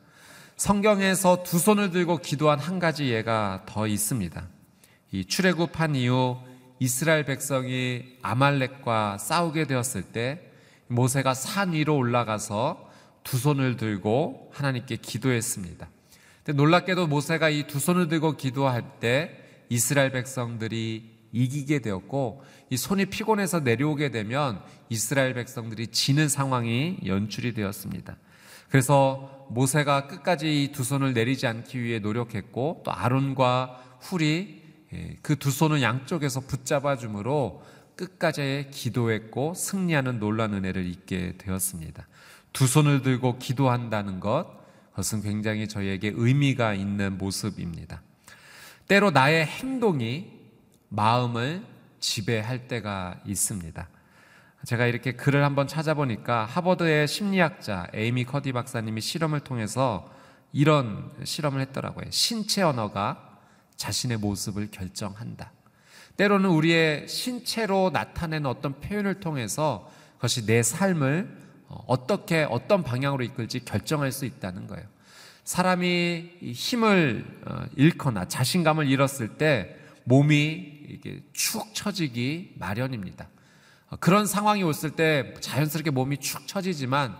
성경에서 0.55 1.43
두 1.43 1.57
손을 1.59 1.91
들고 1.91 2.17
기도한 2.17 2.59
한 2.59 2.79
가지 2.79 3.09
예가 3.09 3.63
더 3.65 3.87
있습니다. 3.87 4.47
이 5.11 5.25
출애굽한 5.25 5.95
이후 5.95 6.37
이스라엘 6.79 7.25
백성이 7.25 8.17
아말렉과 8.21 9.17
싸우게 9.17 9.67
되었을 9.67 10.03
때 10.03 10.41
모세가 10.87 11.33
산 11.33 11.73
위로 11.73 11.95
올라가서 11.97 12.89
두 13.23 13.37
손을 13.37 13.77
들고 13.77 14.49
하나님께 14.53 14.97
기도했습니다. 14.97 15.87
근데 16.43 16.57
놀랍게도 16.57 17.07
모세가 17.07 17.49
이 17.49 17.67
두 17.67 17.79
손을 17.79 18.07
들고 18.07 18.37
기도할 18.37 18.99
때 18.99 19.37
이스라엘 19.69 20.11
백성들이 20.11 21.19
이기게 21.31 21.79
되었고 21.79 22.43
이 22.69 22.77
손이 22.77 23.07
피곤해서 23.07 23.61
내려오게 23.61 24.11
되면 24.11 24.61
이스라엘 24.89 25.33
백성들이 25.33 25.87
지는 25.87 26.29
상황이 26.29 26.97
연출이 27.05 27.53
되었습니다. 27.53 28.17
그래서 28.69 29.47
모세가 29.49 30.07
끝까지 30.07 30.63
이 30.63 30.71
두 30.71 30.83
손을 30.83 31.13
내리지 31.13 31.47
않기 31.47 31.81
위해 31.81 31.99
노력했고 31.99 32.83
또 32.85 32.91
아론과 32.91 33.97
훌이 34.01 34.61
예, 34.93 35.17
그두 35.21 35.51
손을 35.51 35.81
양쪽에서 35.81 36.41
붙잡아 36.41 36.97
주므로 36.97 37.63
끝까지 37.95 38.67
기도했고 38.71 39.53
승리하는 39.53 40.19
놀란 40.19 40.53
은혜를 40.53 40.85
잊게 40.85 41.35
되었습니다. 41.37 42.07
두 42.53 42.65
손을 42.65 43.01
들고 43.01 43.37
기도한다는 43.37 44.19
것, 44.19 44.47
그것은 44.91 45.21
굉장히 45.21 45.67
저희에게 45.67 46.13
의미가 46.15 46.73
있는 46.73 47.17
모습입니다. 47.17 48.01
때로 48.87 49.11
나의 49.11 49.45
행동이 49.45 50.31
마음을 50.89 51.63
지배할 51.99 52.67
때가 52.67 53.19
있습니다. 53.25 53.87
제가 54.65 54.87
이렇게 54.87 55.13
글을 55.13 55.43
한번 55.43 55.67
찾아보니까 55.67 56.45
하버드의 56.45 57.07
심리학자 57.07 57.87
에이미 57.93 58.25
커디 58.25 58.51
박사님이 58.51 58.99
실험을 59.01 59.39
통해서 59.39 60.11
이런 60.51 61.11
실험을 61.23 61.61
했더라고요. 61.61 62.05
신체 62.09 62.61
언어가 62.61 63.37
자신의 63.77 64.17
모습을 64.17 64.69
결정한다. 64.71 65.51
때로는 66.17 66.49
우리의 66.49 67.07
신체로 67.07 67.91
나타내는 67.93 68.45
어떤 68.45 68.81
표현을 68.81 69.21
통해서 69.21 69.89
그것이 70.15 70.45
내 70.45 70.61
삶을 70.61 71.29
어떻게 71.87 72.45
어떤 72.49 72.83
방향으로 72.83 73.23
이끌지 73.23 73.63
결정할 73.63 74.11
수 74.11 74.25
있다는 74.25 74.67
거예요. 74.67 74.85
사람이 75.45 76.31
힘을 76.53 77.25
어, 77.45 77.63
잃거나 77.75 78.27
자신감을 78.27 78.87
잃었을 78.87 79.37
때 79.37 79.75
몸이 80.03 80.78
이게 80.89 81.21
축 81.33 81.73
처지기 81.73 82.55
마련입니다. 82.57 83.29
어, 83.89 83.95
그런 83.97 84.25
상황이 84.25 84.63
왔을 84.63 84.91
때 84.91 85.33
자연스럽게 85.39 85.91
몸이 85.91 86.17
축 86.17 86.47
처지지만 86.47 87.17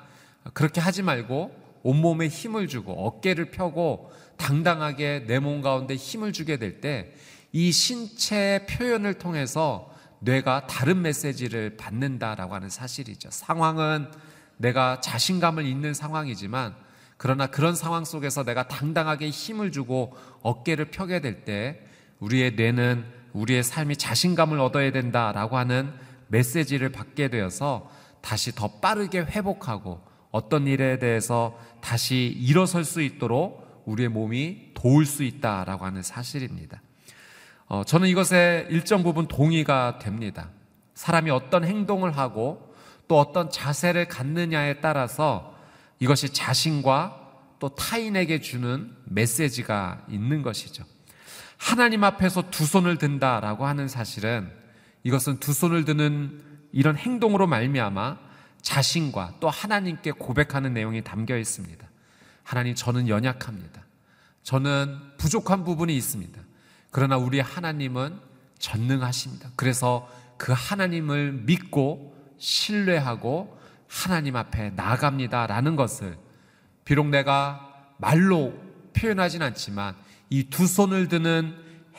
그렇게 0.53 0.82
하지 0.82 1.01
말고 1.03 1.55
온몸에 1.84 2.27
힘을 2.27 2.67
주고 2.67 2.93
어깨를 3.08 3.51
펴고 3.51 4.12
당당하게 4.38 5.25
내 5.27 5.39
몸 5.39 5.62
가운데 5.62 5.95
힘을 5.95 6.34
주게 6.34 6.58
될 6.58 6.82
때 6.82 7.13
이 7.51 7.71
신체 7.71 8.65
표현을 8.69 9.15
통해서 9.15 9.91
뇌가 10.19 10.67
다른 10.67 11.01
메시지를 11.01 11.77
받는다라고 11.77 12.53
하는 12.53 12.69
사실이죠. 12.69 13.29
상황은 13.32 14.12
내가 14.58 14.99
자신감을 15.01 15.65
잃는 15.65 15.93
상황이지만 15.95 16.75
그러나 17.17 17.47
그런 17.47 17.75
상황 17.75 18.05
속에서 18.05 18.43
내가 18.43 18.67
당당하게 18.67 19.29
힘을 19.29 19.71
주고 19.71 20.15
어깨를 20.43 20.91
펴게 20.91 21.21
될 21.21 21.43
때 21.43 21.82
우리의 22.19 22.51
뇌는 22.53 23.03
우리의 23.34 23.63
삶이 23.63 23.98
자신감을 23.98 24.60
얻어야 24.60 24.92
된다라고 24.92 25.58
하는 25.58 25.94
메시지를 26.28 26.92
받게 26.92 27.30
되어서 27.30 27.89
다시 28.22 28.54
더 28.54 28.80
빠르게 28.80 29.20
회복하고 29.20 30.02
어떤 30.32 30.68
일에 30.68 31.00
대해서 31.00 31.58
다시 31.82 32.36
일어설 32.39 32.84
수 32.84 33.02
있도록 33.02 33.84
우리의 33.86 34.10
몸이 34.10 34.72
도울 34.74 35.06
수 35.06 35.24
있다라고 35.24 35.86
하는 35.86 36.02
사실입니다. 36.02 36.82
어, 37.68 37.84
저는 37.84 38.08
이것에 38.08 38.68
일정 38.70 39.04
부분 39.04 39.28
동의가 39.28 40.00
됩니다. 40.00 40.50
사람이 40.96 41.30
어떤 41.32 41.63
행동을 41.63 42.18
하고 42.18 42.74
또 43.08 43.20
어떤 43.20 43.50
자세를 43.50 44.08
갖느냐에 44.08 44.82
따라서 44.82 45.56
이것이 46.00 46.34
자신과 46.34 47.20
또 47.60 47.70
타인에게 47.70 48.39
주는 48.42 48.96
메시지가 49.06 50.06
있는 50.10 50.42
것이죠. 50.42 50.84
하나님 51.60 52.04
앞에서 52.04 52.50
두 52.50 52.65
손을 52.65 52.98
든다라고 52.98 53.67
하는 53.67 53.88
사실은 53.88 54.50
이것은 55.04 55.39
두 55.39 55.54
손을 55.54 55.86
드는 55.86 56.41
이런 56.72 56.95
행동으로 56.95 57.48
말미암아 57.48 58.17
자신과 58.62 59.36
또 59.39 59.50
하나님께 59.50 60.13
고백하는 60.13 60.74
내용이 60.74 61.04
담겨 61.04 61.38
있습니다. 61.38 61.86
하나님 62.43 62.76
저는 62.76 63.08
연약합니다. 63.10 63.84
저는 64.41 64.98
부족한 65.17 65.65
부분이 65.65 65.95
있습니다. 65.95 66.41
그러나 66.91 67.17
우리 67.17 67.39
하나님은 67.39 68.17
전능하십니다. 68.58 69.52
그래서 69.56 70.10
그 70.38 70.54
하나님을 70.56 71.34
믿고 71.45 72.15
신뢰하고 72.38 73.60
하나님 73.88 74.38
앞에 74.38 74.72
나갑니다라는 74.72 75.76
것을 75.76 76.17
비록 76.86 77.08
내가 77.08 77.69
말로 77.98 78.54
표현하진 78.93 79.41
않지만 79.41 79.95
이 80.30 80.50
두 80.50 80.68
손을 80.68 81.08
드는 81.08 81.56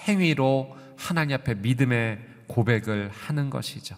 행위로 0.09 0.77
하나님 0.97 1.37
앞에 1.37 1.55
믿음의 1.55 2.19
고백을 2.47 3.11
하는 3.13 3.51
것이죠. 3.51 3.97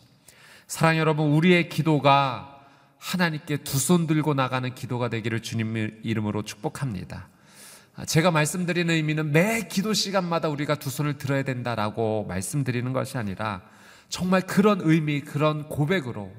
사랑 0.66 0.97
여러분, 0.99 1.33
우리의 1.33 1.68
기도가 1.68 2.49
하나님께 2.99 3.59
두 3.59 3.79
손 3.79 4.07
들고 4.07 4.35
나가는 4.35 4.75
기도가 4.75 5.09
되기를 5.09 5.40
주님 5.42 6.01
이름으로 6.03 6.42
축복합니다. 6.42 7.29
제가 8.07 8.31
말씀드리는 8.31 8.95
의미는 8.95 9.33
매 9.33 9.66
기도 9.68 9.92
시간마다 9.92 10.49
우리가 10.49 10.77
두 10.77 10.88
손을 10.88 11.18
들어야 11.18 11.42
된다라고 11.42 12.25
말씀드리는 12.29 12.90
것이 12.92 13.18
아니라 13.18 13.62
정말 14.09 14.42
그런 14.42 14.81
의미, 14.83 15.21
그런 15.21 15.68
고백으로 15.68 16.33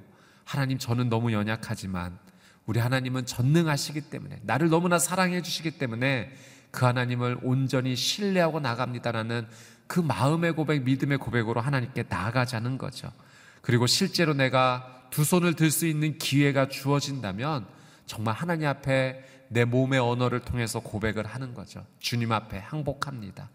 하나님 0.45 0.77
저는 0.77 1.09
너무 1.09 1.31
연약하지만 1.31 2.17
우리 2.65 2.79
하나님은 2.79 3.25
전능하시기 3.25 4.01
때문에 4.01 4.39
나를 4.43 4.69
너무나 4.69 4.97
사랑해 4.97 5.41
주시기 5.41 5.71
때문에 5.71 6.31
그 6.73 6.85
하나님을 6.85 7.37
온전히 7.43 7.95
신뢰하고 7.95 8.59
나갑니다라는 8.59 9.47
그 9.87 10.01
마음의 10.01 10.53
고백, 10.53 10.83
믿음의 10.83 11.19
고백으로 11.19 11.61
하나님께 11.61 12.05
나아가자는 12.09 12.77
거죠. 12.77 13.13
그리고 13.61 13.87
실제로 13.87 14.33
내가 14.33 15.07
두 15.09 15.23
손을 15.23 15.53
들 15.53 15.71
수 15.71 15.85
있는 15.85 16.17
기회가 16.17 16.67
주어진다면 16.67 17.65
정말 18.07 18.33
하나님 18.33 18.67
앞에 18.67 19.23
내 19.49 19.63
몸의 19.63 19.99
언어를 19.99 20.39
통해서 20.39 20.79
고백을 20.81 21.25
하는 21.27 21.53
거죠. 21.53 21.85
주님 21.99 22.31
앞에 22.31 22.57
항복합니다. 22.57 23.49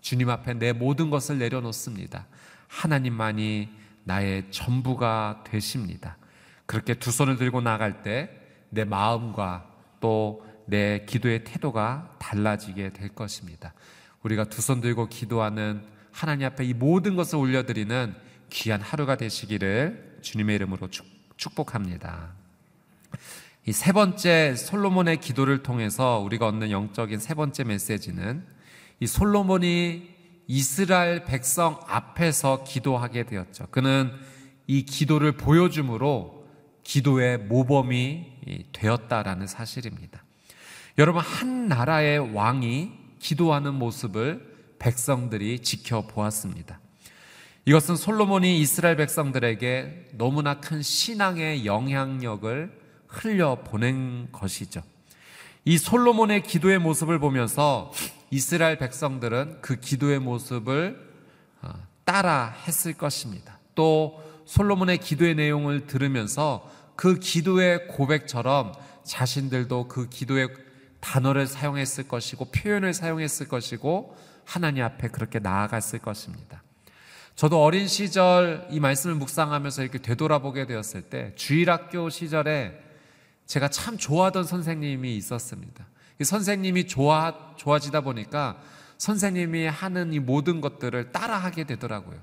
주님 0.00 0.30
앞에 0.30 0.54
내 0.54 0.72
모든 0.72 1.10
것을 1.10 1.38
내려놓습니다. 1.38 2.26
하나님만이 2.68 3.68
나의 4.04 4.50
전부가 4.50 5.42
되십니다. 5.44 6.16
그렇게 6.66 6.94
두 6.94 7.10
손을 7.10 7.36
들고 7.36 7.60
나갈 7.60 8.02
때 8.02 8.40
내 8.70 8.84
마음과 8.84 9.66
또 10.00 10.46
내 10.70 11.04
기도의 11.06 11.44
태도가 11.44 12.16
달라지게 12.18 12.92
될 12.92 13.08
것입니다. 13.10 13.74
우리가 14.22 14.44
두 14.44 14.62
손 14.62 14.80
들고 14.80 15.08
기도하는 15.08 15.82
하나님 16.12 16.46
앞에 16.46 16.64
이 16.64 16.74
모든 16.74 17.16
것을 17.16 17.36
올려드리는 17.38 18.14
귀한 18.50 18.80
하루가 18.80 19.16
되시기를 19.16 20.18
주님의 20.22 20.56
이름으로 20.56 20.88
축복합니다. 21.36 22.34
이 23.66 23.72
세 23.72 23.92
번째 23.92 24.56
솔로몬의 24.56 25.18
기도를 25.20 25.62
통해서 25.62 26.18
우리가 26.18 26.46
얻는 26.46 26.70
영적인 26.70 27.18
세 27.18 27.34
번째 27.34 27.64
메시지는 27.64 28.44
이 29.00 29.06
솔로몬이 29.06 30.08
이스라엘 30.46 31.24
백성 31.24 31.78
앞에서 31.86 32.64
기도하게 32.64 33.24
되었죠. 33.24 33.66
그는 33.70 34.12
이 34.66 34.84
기도를 34.84 35.32
보여줌으로 35.32 36.46
기도의 36.82 37.38
모범이 37.38 38.68
되었다라는 38.72 39.46
사실입니다. 39.46 40.24
여러분, 40.98 41.22
한 41.22 41.68
나라의 41.68 42.34
왕이 42.34 42.92
기도하는 43.18 43.74
모습을 43.74 44.74
백성들이 44.78 45.60
지켜보았습니다. 45.60 46.80
이것은 47.66 47.96
솔로몬이 47.96 48.58
이스라엘 48.60 48.96
백성들에게 48.96 50.10
너무나 50.14 50.60
큰 50.60 50.82
신앙의 50.82 51.66
영향력을 51.66 52.80
흘려 53.06 53.62
보낸 53.62 54.28
것이죠. 54.32 54.82
이 55.64 55.76
솔로몬의 55.76 56.42
기도의 56.42 56.78
모습을 56.78 57.18
보면서 57.18 57.92
이스라엘 58.30 58.78
백성들은 58.78 59.58
그 59.60 59.78
기도의 59.78 60.18
모습을 60.20 61.10
어, 61.62 61.70
따라 62.04 62.54
했을 62.66 62.94
것입니다. 62.94 63.58
또 63.74 64.22
솔로몬의 64.46 64.98
기도의 64.98 65.34
내용을 65.34 65.86
들으면서 65.86 66.68
그 66.96 67.18
기도의 67.18 67.88
고백처럼 67.88 68.72
자신들도 69.04 69.88
그 69.88 70.08
기도의 70.08 70.48
단어를 71.00 71.46
사용했을 71.46 72.08
것이고 72.08 72.46
표현을 72.46 72.94
사용했을 72.94 73.48
것이고 73.48 74.16
하나님 74.44 74.84
앞에 74.84 75.08
그렇게 75.08 75.38
나아갔을 75.38 75.98
것입니다. 75.98 76.62
저도 77.36 77.62
어린 77.62 77.86
시절 77.86 78.66
이 78.70 78.80
말씀을 78.80 79.14
묵상하면서 79.16 79.82
이렇게 79.82 79.98
되돌아보게 79.98 80.66
되었을 80.66 81.02
때 81.02 81.32
주일학교 81.36 82.10
시절에 82.10 82.78
제가 83.46 83.68
참 83.68 83.96
좋아하던 83.96 84.44
선생님이 84.44 85.16
있었습니다. 85.16 85.86
이 86.20 86.24
선생님이 86.24 86.86
좋아, 86.86 87.54
좋아지다 87.56 88.02
보니까 88.02 88.60
선생님이 88.98 89.66
하는 89.66 90.12
이 90.12 90.18
모든 90.18 90.60
것들을 90.60 91.12
따라하게 91.12 91.64
되더라고요. 91.64 92.18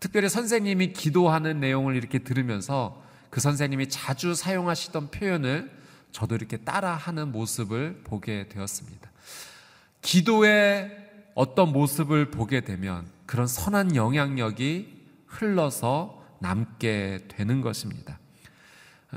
특별히 0.00 0.28
선생님이 0.28 0.92
기도하는 0.92 1.60
내용을 1.60 1.94
이렇게 1.94 2.18
들으면서 2.18 3.02
그 3.30 3.40
선생님이 3.40 3.88
자주 3.88 4.34
사용하시던 4.34 5.10
표현을 5.10 5.70
저도 6.12 6.34
이렇게 6.34 6.56
따라하는 6.58 7.32
모습을 7.32 8.02
보게 8.04 8.48
되었습니다. 8.48 9.10
기도의 10.02 11.08
어떤 11.34 11.72
모습을 11.72 12.30
보게 12.30 12.62
되면 12.62 13.06
그런 13.26 13.46
선한 13.46 13.94
영향력이 13.94 14.98
흘러서 15.26 16.24
남게 16.40 17.26
되는 17.28 17.60
것입니다. 17.60 18.18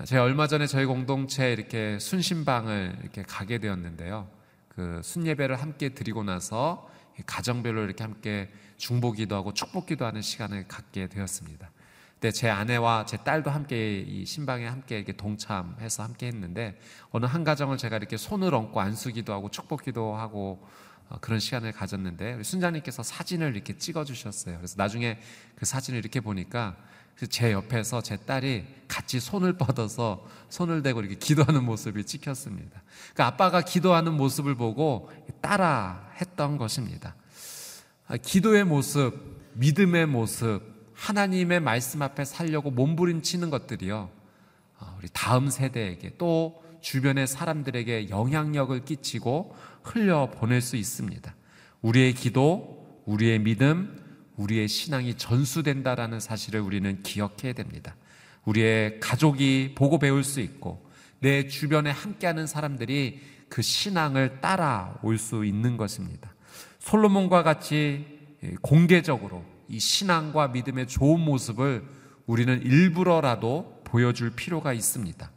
제가 0.06 0.24
얼마 0.24 0.48
전에 0.48 0.68
저희 0.68 0.86
공동체 0.86 1.52
이렇게 1.52 2.00
순신방을 2.00 3.00
이렇게 3.02 3.24
가게 3.24 3.58
되었는데요. 3.58 4.30
그 4.70 5.02
순예배를 5.04 5.62
함께 5.62 5.90
드리고 5.90 6.24
나서 6.24 6.90
가정별로 7.26 7.84
이렇게 7.84 8.04
함께 8.04 8.50
중보기도 8.78 9.36
하고 9.36 9.54
축복기도 9.54 10.06
하는 10.06 10.22
시간을 10.22 10.68
갖게 10.68 11.08
되었습니다. 11.08 11.70
그때 12.22 12.32
제 12.32 12.50
아내와 12.52 13.08
제 13.08 13.18
딸도 13.18 13.50
함께 13.50 14.00
이 14.00 14.28
신방에 14.28 14.68
함께 14.68 14.96
이렇게 14.98 15.12
동참해서 15.12 16.04
함께 16.04 16.28
했는데 16.28 16.80
어느 17.10 17.26
한 17.26 17.44
가정을 17.44 17.80
제가 17.80 17.98
이렇게 17.98 18.16
손을 18.16 18.54
얹고 18.54 18.80
안수기도 18.80 19.34
하고 19.34 19.50
축복기도 19.50 20.16
하고 20.16 20.64
어, 21.10 21.18
그런 21.20 21.40
시간을 21.40 21.72
가졌는데 21.72 22.44
순자님께서 22.44 23.02
사진을 23.02 23.56
이렇게 23.56 23.76
찍어 23.76 24.04
주셨어요. 24.06 24.58
그래서 24.58 24.76
나중에 24.78 25.20
그 25.56 25.66
사진을 25.66 25.98
이렇게 25.98 26.20
보니까 26.20 26.78
제 27.28 27.54
옆에서 27.54 28.04
제 28.04 28.18
딸이 28.18 28.68
같이 28.88 29.20
손을 29.20 29.54
뻗어서 29.54 30.24
손을 30.50 30.84
대고 30.84 31.00
이렇게 31.00 31.16
기도하는 31.16 31.64
모습이 31.64 32.04
찍혔습니다. 32.06 32.84
그 33.16 33.24
아빠가 33.24 33.62
기도하는 33.62 34.14
모습을 34.14 34.54
보고 34.54 35.12
따라 35.42 36.08
했던 36.22 36.60
것입니다. 36.60 37.16
아, 38.08 38.18
기도의 38.18 38.64
모습, 38.64 39.42
믿음의 39.56 40.06
모습, 40.06 40.71
하나님의 41.02 41.62
말씀 41.62 42.04
앞에 42.04 42.26
살려고 42.26 42.70
몸부림치는 42.70 43.50
것들이요. 43.50 44.12
어, 44.80 44.98
우리 45.00 45.08
다음 45.12 45.50
세대에게 45.50 46.14
또 46.20 46.64
주변의 46.82 47.26
사람들에게 47.26 48.10
영향력을 48.10 48.86
끼치고 48.86 49.56
흘려 49.84 50.30
보낼 50.30 50.62
수 50.62 50.76
있습니다. 50.76 51.36
우리의 51.82 52.14
기도, 52.14 53.02
우리의 53.06 53.40
믿음, 53.40 54.00
우리의 54.36 54.68
신앙이 54.68 55.16
전수된다라는 55.16 56.20
사실을 56.20 56.62
우리는 56.62 57.02
기억해야 57.02 57.54
됩니다. 57.54 57.96
우리의 58.46 59.00
가족이 59.00 59.74
보고 59.76 59.98
배울 59.98 60.24
수 60.24 60.40
있고 60.40 60.88
내 61.20 61.48
주변에 61.48 61.90
함께하는 61.90 62.46
사람들이 62.46 63.22
그 63.50 63.64
신앙을 63.64 64.40
따라올 64.40 65.18
수 65.18 65.46
있는 65.46 65.78
것입니다. 65.78 66.32
솔로몬과 66.80 67.42
같이 67.42 68.06
공개적으로 68.62 69.51
이 69.72 69.80
신앙과 69.80 70.50
믿음의 70.50 70.88
좋은 70.88 71.22
모습을 71.22 71.84
우리는 72.26 72.62
일부러라도 72.62 73.82
보여줄 73.86 74.32
필요가 74.36 74.74
있습니다. 74.74 75.32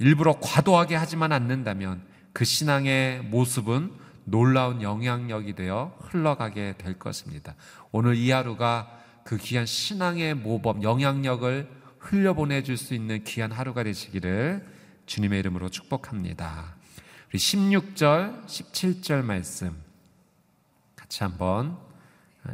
일부러 0.00 0.38
과도하게 0.40 0.94
하지만 0.94 1.32
않는다면 1.32 2.02
그 2.32 2.44
신앙의 2.44 3.22
모습은 3.22 3.90
놀라운 4.24 4.80
영향력이 4.80 5.54
되어 5.54 5.96
흘러가게 6.00 6.76
될 6.78 6.98
것입니다. 6.98 7.56
오늘 7.90 8.14
이 8.14 8.30
하루가 8.30 8.90
그 9.24 9.36
귀한 9.38 9.66
신앙의 9.66 10.34
모범, 10.34 10.84
영향력을 10.84 11.68
흘려보내줄 11.98 12.76
수 12.76 12.94
있는 12.94 13.24
귀한 13.24 13.50
하루가 13.50 13.82
되시기를 13.82 14.66
주님의 15.06 15.40
이름으로 15.40 15.68
축복합니다. 15.68 16.76
우리 17.30 17.38
16절, 17.38 18.46
17절 18.46 19.22
말씀 19.24 19.76
같이 20.94 21.24
한번 21.24 21.87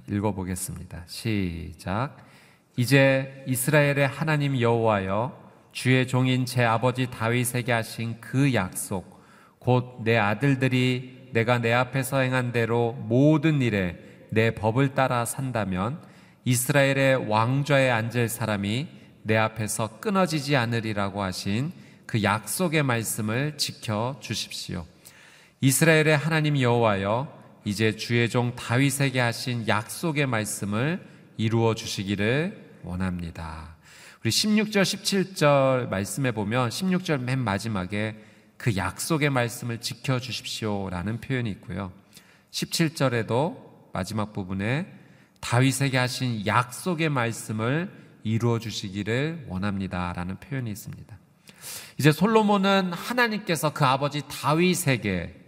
읽어보겠습니다. 0.08 1.04
시작. 1.06 2.16
이제 2.76 3.44
이스라엘의 3.46 4.08
하나님 4.08 4.60
여호와여 4.60 5.44
주의 5.72 6.06
종인 6.06 6.46
제 6.46 6.64
아버지 6.64 7.10
다윗에게 7.10 7.72
하신 7.72 8.20
그 8.20 8.54
약속 8.54 9.22
곧 9.58 10.02
내 10.04 10.16
아들들이 10.16 11.30
내가 11.32 11.58
내 11.58 11.72
앞에서 11.72 12.20
행한 12.20 12.52
대로 12.52 12.92
모든 12.92 13.60
일에 13.60 13.98
내 14.30 14.54
법을 14.54 14.94
따라 14.94 15.24
산다면 15.24 16.00
이스라엘의 16.44 17.28
왕좌에 17.28 17.90
앉을 17.90 18.28
사람이 18.28 18.88
내 19.22 19.36
앞에서 19.36 20.00
끊어지지 20.00 20.54
않으리라고 20.56 21.22
하신 21.22 21.72
그 22.06 22.22
약속의 22.22 22.82
말씀을 22.82 23.56
지켜 23.56 24.16
주십시오. 24.20 24.84
이스라엘의 25.60 26.16
하나님 26.16 26.60
여호와여 26.60 27.33
이제 27.64 27.96
주의 27.96 28.28
종 28.28 28.54
다윗에게 28.54 29.18
하신 29.18 29.66
약속의 29.66 30.26
말씀을 30.26 31.02
이루어 31.38 31.74
주시기를 31.74 32.80
원합니다. 32.82 33.76
우리 34.22 34.30
16절, 34.30 34.82
17절 34.82 35.88
말씀에 35.88 36.32
보면 36.32 36.68
16절 36.68 37.20
맨 37.20 37.38
마지막에 37.38 38.16
그 38.56 38.76
약속의 38.76 39.30
말씀을 39.30 39.80
지켜 39.80 40.18
주십시오라는 40.18 41.20
표현이 41.20 41.50
있고요. 41.52 41.92
17절에도 42.50 43.56
마지막 43.92 44.32
부분에 44.32 44.86
다윗에게 45.40 45.98
하신 45.98 46.46
약속의 46.46 47.08
말씀을 47.08 47.90
이루어 48.22 48.58
주시기를 48.58 49.46
원합니다라는 49.48 50.40
표현이 50.40 50.70
있습니다. 50.70 51.18
이제 51.98 52.12
솔로몬은 52.12 52.92
하나님께서 52.92 53.72
그 53.72 53.84
아버지 53.84 54.22
다윗에게 54.28 55.43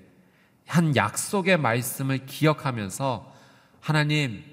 한 0.67 0.95
약속의 0.97 1.59
말씀을 1.59 2.27
기억하면서 2.27 3.33
하나님 3.81 4.45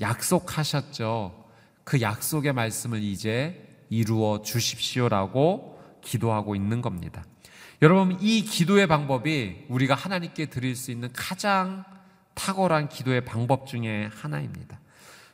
약속하셨죠. 0.00 1.46
그 1.84 2.00
약속의 2.00 2.52
말씀을 2.52 3.02
이제 3.02 3.84
이루어 3.88 4.42
주십시오라고 4.42 5.80
기도하고 6.02 6.54
있는 6.54 6.82
겁니다. 6.82 7.24
여러분, 7.80 8.16
이 8.20 8.42
기도의 8.42 8.86
방법이 8.86 9.64
우리가 9.68 9.94
하나님께 9.94 10.46
드릴 10.46 10.76
수 10.76 10.90
있는 10.90 11.08
가장 11.12 11.84
탁월한 12.34 12.88
기도의 12.88 13.24
방법 13.24 13.66
중에 13.66 14.08
하나입니다. 14.14 14.78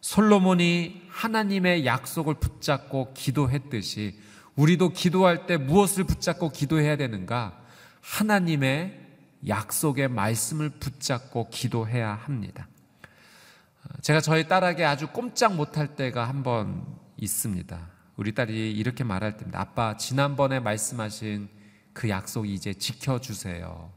솔로몬이 0.00 1.02
하나님의 1.10 1.84
약속을 1.84 2.34
붙잡고 2.34 3.12
기도했듯이 3.14 4.18
우리도 4.56 4.90
기도할 4.90 5.46
때 5.46 5.56
무엇을 5.56 6.04
붙잡고 6.04 6.50
기도해야 6.50 6.96
되는가? 6.96 7.60
하나님의 8.00 9.07
약속의 9.46 10.08
말씀을 10.08 10.70
붙잡고 10.70 11.48
기도해야 11.50 12.14
합니다. 12.14 12.66
제가 14.02 14.20
저희 14.20 14.48
딸에게 14.48 14.84
아주 14.84 15.08
꼼짝 15.08 15.54
못할 15.54 15.94
때가 15.96 16.28
한 16.28 16.42
번 16.42 16.84
있습니다. 17.16 17.78
우리 18.16 18.34
딸이 18.34 18.72
이렇게 18.72 19.04
말할 19.04 19.36
때입니다. 19.36 19.60
아빠, 19.60 19.96
지난번에 19.96 20.60
말씀하신 20.60 21.48
그 21.92 22.08
약속 22.08 22.48
이제 22.48 22.74
지켜주세요. 22.74 23.92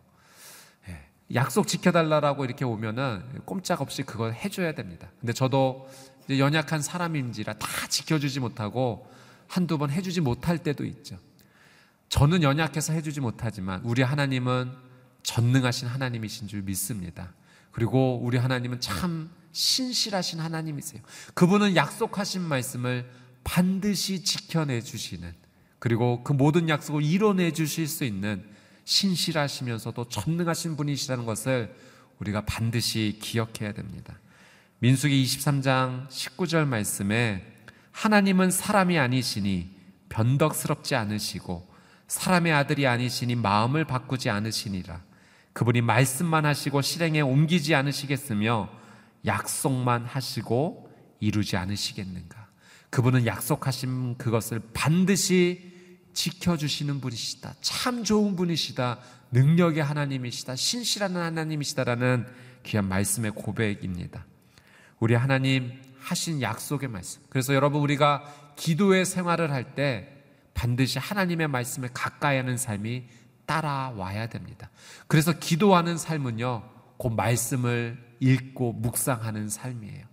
예, 0.89 0.99
약속 1.35 1.67
지켜달라고 1.67 2.45
이렇게 2.45 2.65
오면은 2.65 3.41
꼼짝없이 3.45 4.03
그걸 4.03 4.33
해줘야 4.33 4.73
됩니다. 4.73 5.09
근데 5.19 5.33
저도 5.33 5.87
연약한 6.29 6.81
사람인지라 6.81 7.53
다 7.53 7.67
지켜주지 7.87 8.39
못하고 8.39 9.07
한두 9.47 9.77
번 9.77 9.89
해주지 9.91 10.21
못할 10.21 10.57
때도 10.59 10.85
있죠. 10.85 11.17
저는 12.09 12.43
연약해서 12.43 12.93
해주지 12.93 13.21
못하지만 13.21 13.81
우리 13.83 14.01
하나님은 14.01 14.71
전능하신 15.23 15.87
하나님이신 15.87 16.47
줄 16.47 16.61
믿습니다. 16.61 17.33
그리고 17.71 18.19
우리 18.21 18.37
하나님은 18.37 18.79
참 18.79 19.29
신실하신 19.51 20.39
하나님이세요. 20.39 21.01
그분은 21.33 21.75
약속하신 21.75 22.41
말씀을 22.41 23.09
반드시 23.43 24.23
지켜내 24.23 24.81
주시는 24.81 25.33
그리고 25.79 26.23
그 26.23 26.33
모든 26.33 26.69
약속을 26.69 27.03
이뤄내 27.03 27.51
주실 27.53 27.87
수 27.87 28.03
있는 28.03 28.43
신실하시면서도 28.85 30.09
전능하신 30.09 30.77
분이시라는 30.77 31.25
것을 31.25 31.75
우리가 32.19 32.45
반드시 32.45 33.17
기억해야 33.21 33.73
됩니다. 33.73 34.19
민수기 34.79 35.23
23장 35.23 36.07
19절 36.07 36.67
말씀에 36.67 37.45
하나님은 37.91 38.51
사람이 38.51 38.97
아니시니 38.97 39.69
변덕스럽지 40.09 40.95
않으시고 40.95 41.67
사람의 42.07 42.51
아들이 42.51 42.87
아니시니 42.87 43.35
마음을 43.35 43.85
바꾸지 43.85 44.29
않으시니라. 44.29 45.01
그분이 45.53 45.81
말씀만 45.81 46.45
하시고 46.45 46.81
실행에 46.81 47.21
옮기지 47.21 47.75
않으시겠으며 47.75 48.69
약속만 49.25 50.05
하시고 50.05 50.89
이루지 51.19 51.57
않으시겠는가? 51.57 52.47
그분은 52.89 53.25
약속하신 53.25 54.17
그것을 54.17 54.61
반드시 54.73 55.71
지켜주시는 56.13 56.99
분이시다. 56.99 57.55
참 57.61 58.03
좋은 58.03 58.35
분이시다. 58.35 58.99
능력의 59.31 59.83
하나님이시다. 59.83 60.55
신실한 60.55 61.15
하나님이시다라는 61.15 62.27
귀한 62.63 62.87
말씀의 62.87 63.31
고백입니다. 63.31 64.25
우리 64.99 65.15
하나님 65.15 65.71
하신 65.99 66.41
약속의 66.41 66.89
말씀. 66.89 67.21
그래서 67.29 67.53
여러분 67.53 67.81
우리가 67.81 68.53
기도의 68.57 69.05
생활을 69.05 69.51
할 69.51 69.73
때 69.75 70.09
반드시 70.53 70.99
하나님의 70.99 71.47
말씀에 71.47 71.87
가까이 71.93 72.37
하는 72.37 72.57
삶이 72.57 73.05
따라와야 73.45 74.27
됩니다. 74.27 74.69
그래서 75.07 75.33
기도하는 75.33 75.97
삶은요, 75.97 76.63
그 76.99 77.07
말씀을 77.07 77.97
읽고 78.19 78.73
묵상하는 78.73 79.49
삶이에요. 79.49 80.05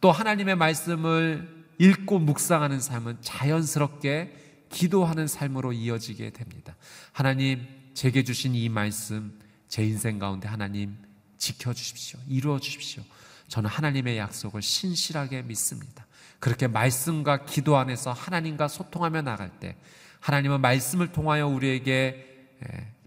또 0.00 0.12
하나님의 0.12 0.56
말씀을 0.56 1.66
읽고 1.78 2.20
묵상하는 2.20 2.80
삶은 2.80 3.18
자연스럽게 3.20 4.66
기도하는 4.70 5.26
삶으로 5.26 5.72
이어지게 5.72 6.30
됩니다. 6.30 6.76
하나님, 7.12 7.66
제게 7.94 8.24
주신 8.24 8.54
이 8.54 8.68
말씀, 8.68 9.38
제 9.68 9.84
인생 9.84 10.18
가운데 10.18 10.48
하나님 10.48 10.96
지켜주십시오. 11.38 12.20
이루어 12.28 12.58
주십시오. 12.58 13.02
저는 13.48 13.70
하나님의 13.70 14.18
약속을 14.18 14.62
신실하게 14.62 15.42
믿습니다. 15.42 16.06
그렇게 16.38 16.66
말씀과 16.66 17.44
기도 17.44 17.76
안에서 17.76 18.12
하나님과 18.12 18.68
소통하며 18.68 19.22
나갈 19.22 19.50
때 19.58 19.76
하나님은 20.20 20.60
말씀을 20.60 21.12
통하여 21.12 21.46
우리에게 21.46 21.92
예, 21.92 22.35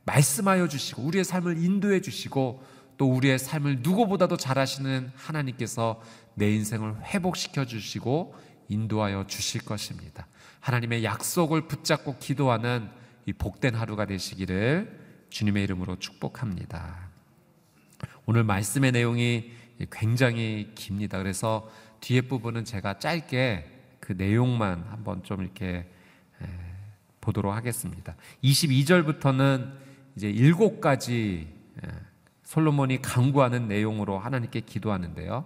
말씀하여 0.05 0.67
주시고 0.67 1.03
우리의 1.03 1.23
삶을 1.23 1.63
인도해 1.63 2.01
주시고 2.01 2.63
또 2.97 3.11
우리의 3.13 3.39
삶을 3.39 3.79
누구보다도 3.81 4.37
잘하시는 4.37 5.11
하나님께서 5.15 6.01
내 6.35 6.51
인생을 6.53 7.05
회복시켜 7.05 7.65
주시고 7.65 8.35
인도하여 8.67 9.25
주실 9.27 9.63
것입니다. 9.63 10.27
하나님의 10.59 11.03
약속을 11.03 11.67
붙잡고 11.67 12.17
기도하는 12.19 12.89
이 13.25 13.33
복된 13.33 13.75
하루가 13.75 14.05
되시기를 14.05 14.99
주님의 15.29 15.63
이름으로 15.63 15.97
축복합니다. 15.97 17.09
오늘 18.25 18.43
말씀의 18.43 18.91
내용이 18.91 19.51
굉장히 19.91 20.71
깁니다. 20.75 21.17
그래서 21.17 21.69
뒤에 22.01 22.21
부분은 22.21 22.65
제가 22.65 22.99
짧게 22.99 23.97
그 23.99 24.13
내용만 24.13 24.85
한번 24.89 25.23
좀 25.23 25.41
이렇게 25.41 25.89
보도록 27.29 27.53
하겠습니다. 27.53 28.15
22절부터는 28.43 29.71
이제 30.15 30.29
일곱 30.29 30.81
가지 30.81 31.47
솔로몬이 32.43 33.01
강구하는 33.01 33.67
내용으로 33.67 34.17
하나님께 34.17 34.61
기도하는데요. 34.61 35.45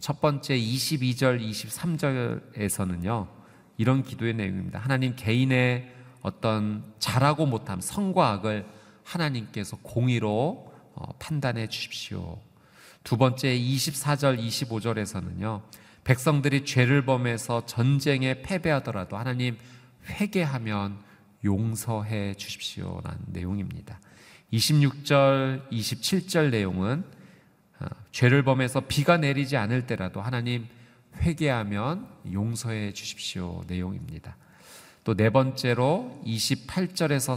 첫 0.00 0.20
번째 0.20 0.58
22절, 0.58 1.40
23절에서는요. 1.40 3.28
이런 3.76 4.02
기도의 4.02 4.34
내용입니다. 4.34 4.80
하나님 4.80 5.14
개인의 5.14 5.92
어떤 6.22 6.82
잘하고 6.98 7.46
못함, 7.46 7.80
성과 7.80 8.30
악을 8.30 8.66
하나님께서 9.04 9.76
공의로 9.82 10.72
어, 10.94 11.12
판단해 11.18 11.68
주십시오. 11.68 12.38
두 13.04 13.16
번째 13.16 13.56
24절, 13.56 14.44
25절에서는요. 14.44 15.62
백성들이 16.04 16.64
죄를 16.64 17.04
범해서 17.04 17.64
전쟁에 17.66 18.42
패배하더라도 18.42 19.16
하나님 19.16 19.56
회개하면 20.08 21.11
용서해 21.44 22.34
주십시오라는 22.34 23.18
내용입니다. 23.28 24.00
26절, 24.52 25.70
27절 25.70 26.50
내용은 26.50 27.04
어, 27.80 27.86
죄를 28.12 28.42
범해서 28.42 28.82
비가 28.82 29.16
내리지 29.16 29.56
않을 29.56 29.86
때라도 29.86 30.20
하나님 30.20 30.66
회개하면 31.16 32.06
용서해 32.32 32.92
주십시오 32.92 33.62
내용입니다. 33.66 34.36
또 35.04 35.14
네 35.14 35.30
번째로 35.30 36.20
28절에서 36.24 37.36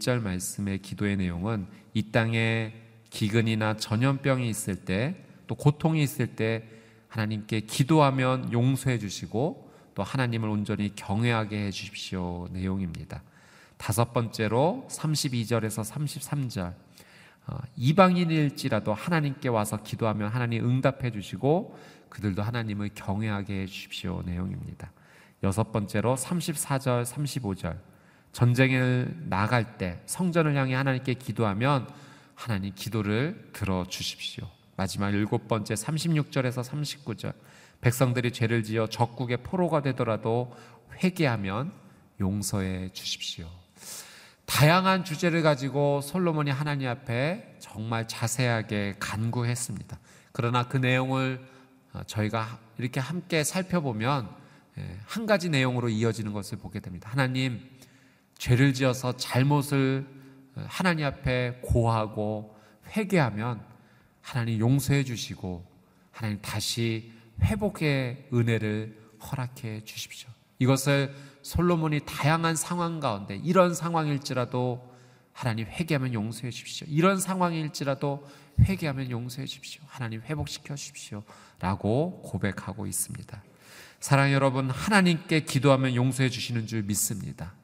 31절 0.00 0.22
말씀의 0.22 0.78
기도의 0.78 1.16
내용은 1.16 1.66
이 1.92 2.10
땅에 2.10 2.72
기근이나 3.10 3.76
전염병이 3.76 4.48
있을 4.48 4.76
때 4.84 5.28
또 5.48 5.56
고통이 5.56 6.00
있을 6.00 6.28
때 6.36 6.62
하나님께 7.08 7.60
기도하면 7.60 8.52
용서해 8.52 8.98
주시고 9.00 9.67
또 9.98 10.04
하나님을 10.04 10.48
온전히 10.48 10.94
경외하게 10.94 11.66
해 11.66 11.70
주십시오 11.72 12.46
내용입니다. 12.52 13.20
다섯 13.76 14.12
번째로 14.12 14.86
32절에서 14.88 15.82
33절 15.92 16.72
어, 17.48 17.58
이방인일지라도 17.74 18.94
하나님께 18.94 19.48
와서 19.48 19.82
기도하면 19.82 20.28
하나님 20.28 20.64
응답해 20.64 21.10
주시고 21.10 21.76
그들도 22.10 22.44
하나님을 22.44 22.90
경외하게 22.94 23.62
해 23.62 23.66
주십시오 23.66 24.22
내용입니다. 24.22 24.92
여섯 25.42 25.72
번째로 25.72 26.14
34절 26.14 27.04
35절 27.04 27.76
전쟁을 28.30 29.24
나갈 29.28 29.78
때 29.78 30.00
성전을 30.06 30.54
향해 30.54 30.76
하나님께 30.76 31.14
기도하면 31.14 31.88
하나님 32.36 32.72
기도를 32.72 33.50
들어 33.52 33.84
주십시오. 33.88 34.46
마지막 34.76 35.10
일곱 35.10 35.48
번째 35.48 35.74
36절에서 35.74 36.62
39절 36.62 37.32
백성들이 37.80 38.32
죄를 38.32 38.62
지어 38.62 38.86
적국의 38.86 39.38
포로가 39.38 39.82
되더라도 39.82 40.54
회개하면 41.02 41.72
용서해 42.20 42.90
주십시오. 42.92 43.48
다양한 44.46 45.04
주제를 45.04 45.42
가지고 45.42 46.00
솔로몬이 46.00 46.50
하나님 46.50 46.88
앞에 46.88 47.56
정말 47.58 48.08
자세하게 48.08 48.96
간구했습니다. 48.98 49.98
그러나 50.32 50.66
그 50.68 50.76
내용을 50.78 51.46
어, 51.92 52.02
저희가 52.06 52.58
이렇게 52.78 52.98
함께 52.98 53.44
살펴보면 53.44 54.28
예, 54.78 54.98
한 55.04 55.26
가지 55.26 55.48
내용으로 55.48 55.88
이어지는 55.88 56.32
것을 56.32 56.58
보게 56.58 56.80
됩니다. 56.80 57.10
하나님, 57.10 57.60
죄를 58.38 58.72
지어서 58.72 59.16
잘못을 59.16 60.06
어, 60.54 60.64
하나님 60.66 61.06
앞에 61.06 61.60
고하고 61.62 62.56
회개하면 62.96 63.60
하나님 64.22 64.60
용서해 64.60 65.04
주시고 65.04 65.64
하나님 66.10 66.40
다시 66.40 67.12
회복의 67.42 68.28
은혜를 68.32 68.98
허락해 69.20 69.84
주십시오. 69.84 70.28
이것을 70.58 71.14
솔로몬이 71.42 72.00
다양한 72.04 72.56
상황 72.56 73.00
가운데 73.00 73.36
이런 73.36 73.74
상황일지라도 73.74 74.88
하나님 75.32 75.66
회개하면 75.66 76.14
용서해 76.14 76.50
주십시오. 76.50 76.86
이런 76.90 77.20
상황일지라도 77.20 78.26
회개하면 78.60 79.10
용서해 79.10 79.46
주십시오. 79.46 79.82
하나님 79.86 80.20
회복시켜 80.22 80.74
주십시오. 80.74 81.22
라고 81.60 82.22
고백하고 82.22 82.86
있습니다. 82.86 83.42
사랑 84.00 84.32
여러분, 84.32 84.68
하나님께 84.68 85.40
기도하면 85.40 85.94
용서해 85.94 86.28
주시는 86.28 86.66
줄 86.66 86.82
믿습니다. 86.82 87.54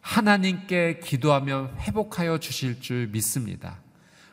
하나님께 0.00 1.00
기도하면 1.02 1.76
회복하여 1.78 2.38
주실 2.38 2.80
줄 2.80 3.06
믿습니다. 3.08 3.80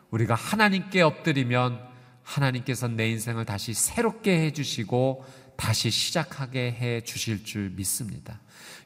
우리가 0.09 0.35
하나님께 0.35 1.01
엎드리면 1.01 1.90
하나님께서 2.23 2.87
내 2.87 3.09
인생을 3.09 3.45
다시 3.45 3.73
새롭게 3.73 4.39
해 4.39 4.51
주시고 4.51 5.25
다시 5.55 5.89
시작하게 5.91 6.71
해 6.71 7.01
주실 7.01 7.43
줄 7.43 7.69
믿습니다. 7.71 8.39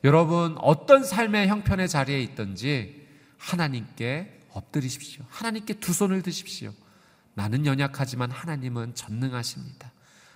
여러분, 0.04 0.58
어떤 0.60 1.04
삶의 1.04 1.48
형편의 1.48 1.90
자리에 1.90 2.22
있든지 2.22 3.06
하나님께 3.38 4.40
엎드리십시오. 4.52 5.24
하나님께 5.30 5.76
두 5.76 5.94
손을 5.94 6.22
드십시오. 6.22 6.74
나는 7.34 7.66
연약하지만 7.66 8.32
하나님은 8.32 8.96
전능하십니다. 8.96 9.92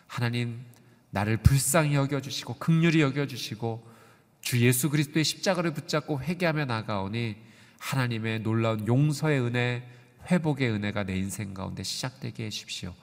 하나님, 0.08 0.60
나를 1.12 1.38
불쌍히 1.38 1.96
여겨주시고, 1.96 2.56
극률이 2.56 3.02
여겨주시고, 3.02 3.88
주 4.42 4.60
예수 4.66 4.90
그리스도의 4.90 5.24
십자가를 5.24 5.74
붙잡고 5.74 6.22
회개하며 6.22 6.66
나가오니 6.66 7.36
하나님의 7.80 8.40
놀라운 8.42 8.88
용서의 8.88 9.42
은혜, 9.42 9.88
회복의 10.28 10.70
은혜가 10.72 11.04
내 11.04 11.18
인생 11.18 11.54
가운데 11.54 11.84
시작되게 11.84 12.46
해주십시오. 12.46 12.94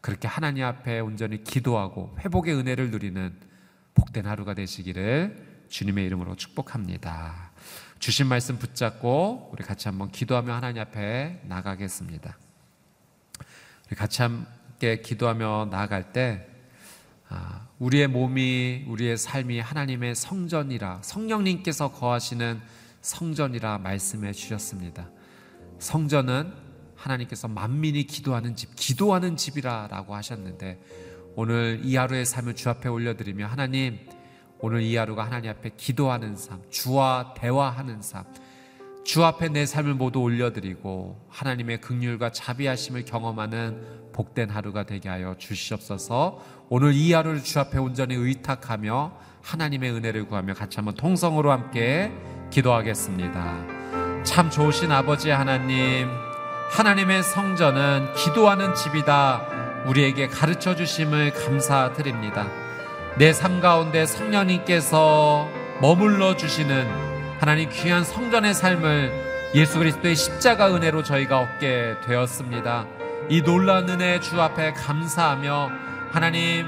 그렇게 0.00 0.28
하나님 0.28 0.64
앞에 0.64 1.00
온전히 1.00 1.42
기도하고 1.42 2.14
회복의 2.20 2.54
은혜를 2.54 2.90
누리는 2.90 3.34
복된 3.94 4.26
하루가 4.26 4.54
되시기를 4.54 5.64
주님의 5.68 6.04
이름으로 6.06 6.36
축복합니다. 6.36 7.52
주신 7.98 8.26
말씀 8.26 8.58
붙잡고 8.58 9.50
우리 9.52 9.64
같이 9.64 9.88
한번 9.88 10.10
기도하며 10.10 10.52
하나님 10.52 10.82
앞에 10.82 11.40
나가겠습니다. 11.44 12.36
우리 13.86 13.96
같이 13.96 14.22
함께 14.22 15.00
기도하며 15.00 15.68
나아갈 15.70 16.12
때 16.12 16.46
아, 17.28 17.66
우리의 17.78 18.08
몸이 18.08 18.84
우리의 18.88 19.16
삶이 19.16 19.58
하나님의 19.58 20.14
성전이라 20.14 21.00
성령님께서 21.02 21.92
거하시는 21.92 22.60
성전이라 23.00 23.78
말씀해 23.78 24.32
주셨습니다. 24.32 25.08
성전은 25.78 26.63
하나님께서 27.04 27.48
만민이 27.48 28.04
기도하는 28.04 28.56
집, 28.56 28.74
기도하는 28.76 29.36
집이라라고 29.36 30.14
하셨는데 30.14 30.80
오늘 31.36 31.80
이 31.82 31.96
하루의 31.96 32.24
삶을 32.24 32.54
주 32.54 32.70
앞에 32.70 32.88
올려드리며 32.88 33.46
하나님 33.46 33.98
오늘 34.60 34.82
이 34.82 34.96
하루가 34.96 35.24
하나님 35.26 35.50
앞에 35.50 35.72
기도하는 35.76 36.36
삶, 36.36 36.62
주와 36.70 37.34
대화하는 37.36 38.00
삶, 38.00 38.24
주 39.04 39.22
앞에 39.22 39.48
내 39.50 39.66
삶을 39.66 39.94
모두 39.94 40.20
올려드리고 40.20 41.26
하나님의 41.28 41.82
극률과 41.82 42.32
자비하심을 42.32 43.04
경험하는 43.04 44.12
복된 44.14 44.48
하루가 44.48 44.86
되게 44.86 45.10
하여 45.10 45.34
주시옵소서. 45.36 46.40
오늘 46.70 46.94
이 46.94 47.12
하루를 47.12 47.42
주 47.42 47.60
앞에 47.60 47.78
온전히 47.78 48.14
의탁하며 48.14 49.18
하나님의 49.42 49.90
은혜를 49.90 50.26
구하며 50.28 50.54
같이 50.54 50.76
한번 50.76 50.94
통성으로 50.94 51.52
함께 51.52 52.10
기도하겠습니다. 52.50 54.22
참 54.22 54.48
좋으신 54.48 54.90
아버지 54.90 55.28
하나님, 55.28 56.08
하나님의 56.74 57.22
성전은 57.22 58.14
기도하는 58.14 58.74
집이다. 58.74 59.42
우리에게 59.86 60.26
가르쳐 60.26 60.74
주심을 60.74 61.32
감사드립니다. 61.32 62.48
내 63.16 63.30
삶 63.32 63.60
가운데 63.60 64.04
성령님께서 64.06 65.48
머물러 65.80 66.36
주시는 66.36 66.84
하나님 67.38 67.70
귀한 67.70 68.02
성전의 68.02 68.54
삶을 68.54 69.52
예수 69.54 69.78
그리스도의 69.78 70.16
십자가 70.16 70.74
은혜로 70.74 71.04
저희가 71.04 71.38
얻게 71.38 71.94
되었습니다. 72.04 72.86
이 73.28 73.40
놀라운 73.42 73.88
은혜 73.88 74.18
주 74.18 74.42
앞에 74.42 74.72
감사하며 74.72 75.70
하나님 76.10 76.66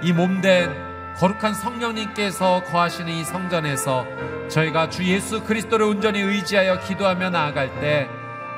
이 0.00 0.12
몸된 0.12 0.70
거룩한 1.16 1.54
성령님께서 1.54 2.62
거하시는 2.66 3.12
이 3.12 3.24
성전에서 3.24 4.06
저희가 4.48 4.90
주 4.90 5.02
예수 5.04 5.42
그리스도를 5.42 5.86
온전히 5.86 6.20
의지하여 6.20 6.78
기도하며 6.78 7.30
나아갈 7.30 7.80
때 7.80 8.08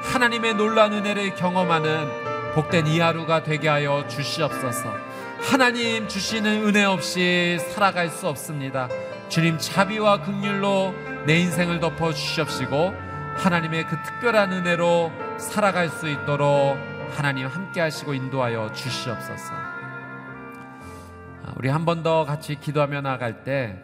하나님의 0.02 0.54
놀라운 0.54 0.92
은혜를 0.92 1.34
경험하는 1.34 2.54
복된 2.54 2.86
이 2.86 3.00
하루가 3.00 3.42
되게 3.42 3.68
하여 3.68 4.06
주시옵소서. 4.08 4.94
하나님 5.40 6.08
주시는 6.08 6.66
은혜 6.66 6.84
없이 6.84 7.58
살아갈 7.70 8.08
수 8.08 8.26
없습니다. 8.28 8.88
주님 9.28 9.58
자비와 9.58 10.22
극률로 10.22 10.94
내 11.26 11.38
인생을 11.40 11.80
덮어 11.80 12.12
주시옵시고 12.12 12.94
하나님의 13.36 13.86
그 13.86 13.96
특별한 14.02 14.52
은혜로 14.52 15.12
살아갈 15.38 15.88
수 15.90 16.08
있도록 16.08 16.76
하나님 17.10 17.46
함께 17.46 17.80
하시고 17.80 18.14
인도하여 18.14 18.72
주시옵소서. 18.72 19.52
아, 19.52 21.52
우리 21.56 21.68
한 21.68 21.84
번 21.84 22.02
더 22.02 22.24
같이 22.24 22.58
기도하며 22.58 23.02
나갈 23.02 23.44
때 23.44 23.76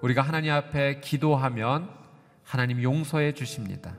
우리가 0.00 0.22
하나님 0.22 0.52
앞에 0.52 1.00
기도하면 1.00 1.88
하나님 2.44 2.82
용서해 2.82 3.32
주십니다. 3.32 3.92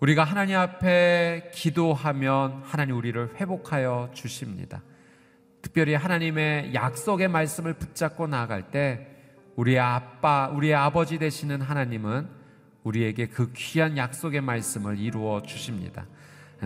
우리가 0.00 0.24
하나님 0.24 0.56
앞에 0.56 1.50
기도하면 1.54 2.60
하나님 2.64 2.96
우리를 2.96 3.36
회복하여 3.36 4.10
주십니다. 4.12 4.82
특별히 5.62 5.94
하나님의 5.94 6.74
약속의 6.74 7.28
말씀을 7.28 7.74
붙잡고 7.74 8.26
나아갈 8.26 8.70
때 8.70 9.08
우리의 9.56 9.78
아빠, 9.78 10.48
우리의 10.48 10.74
아버지 10.74 11.18
되시는 11.18 11.62
하나님은 11.62 12.28
우리에게 12.84 13.28
그 13.28 13.52
귀한 13.54 13.96
약속의 13.96 14.42
말씀을 14.42 14.98
이루어 14.98 15.42
주십니다. 15.42 16.06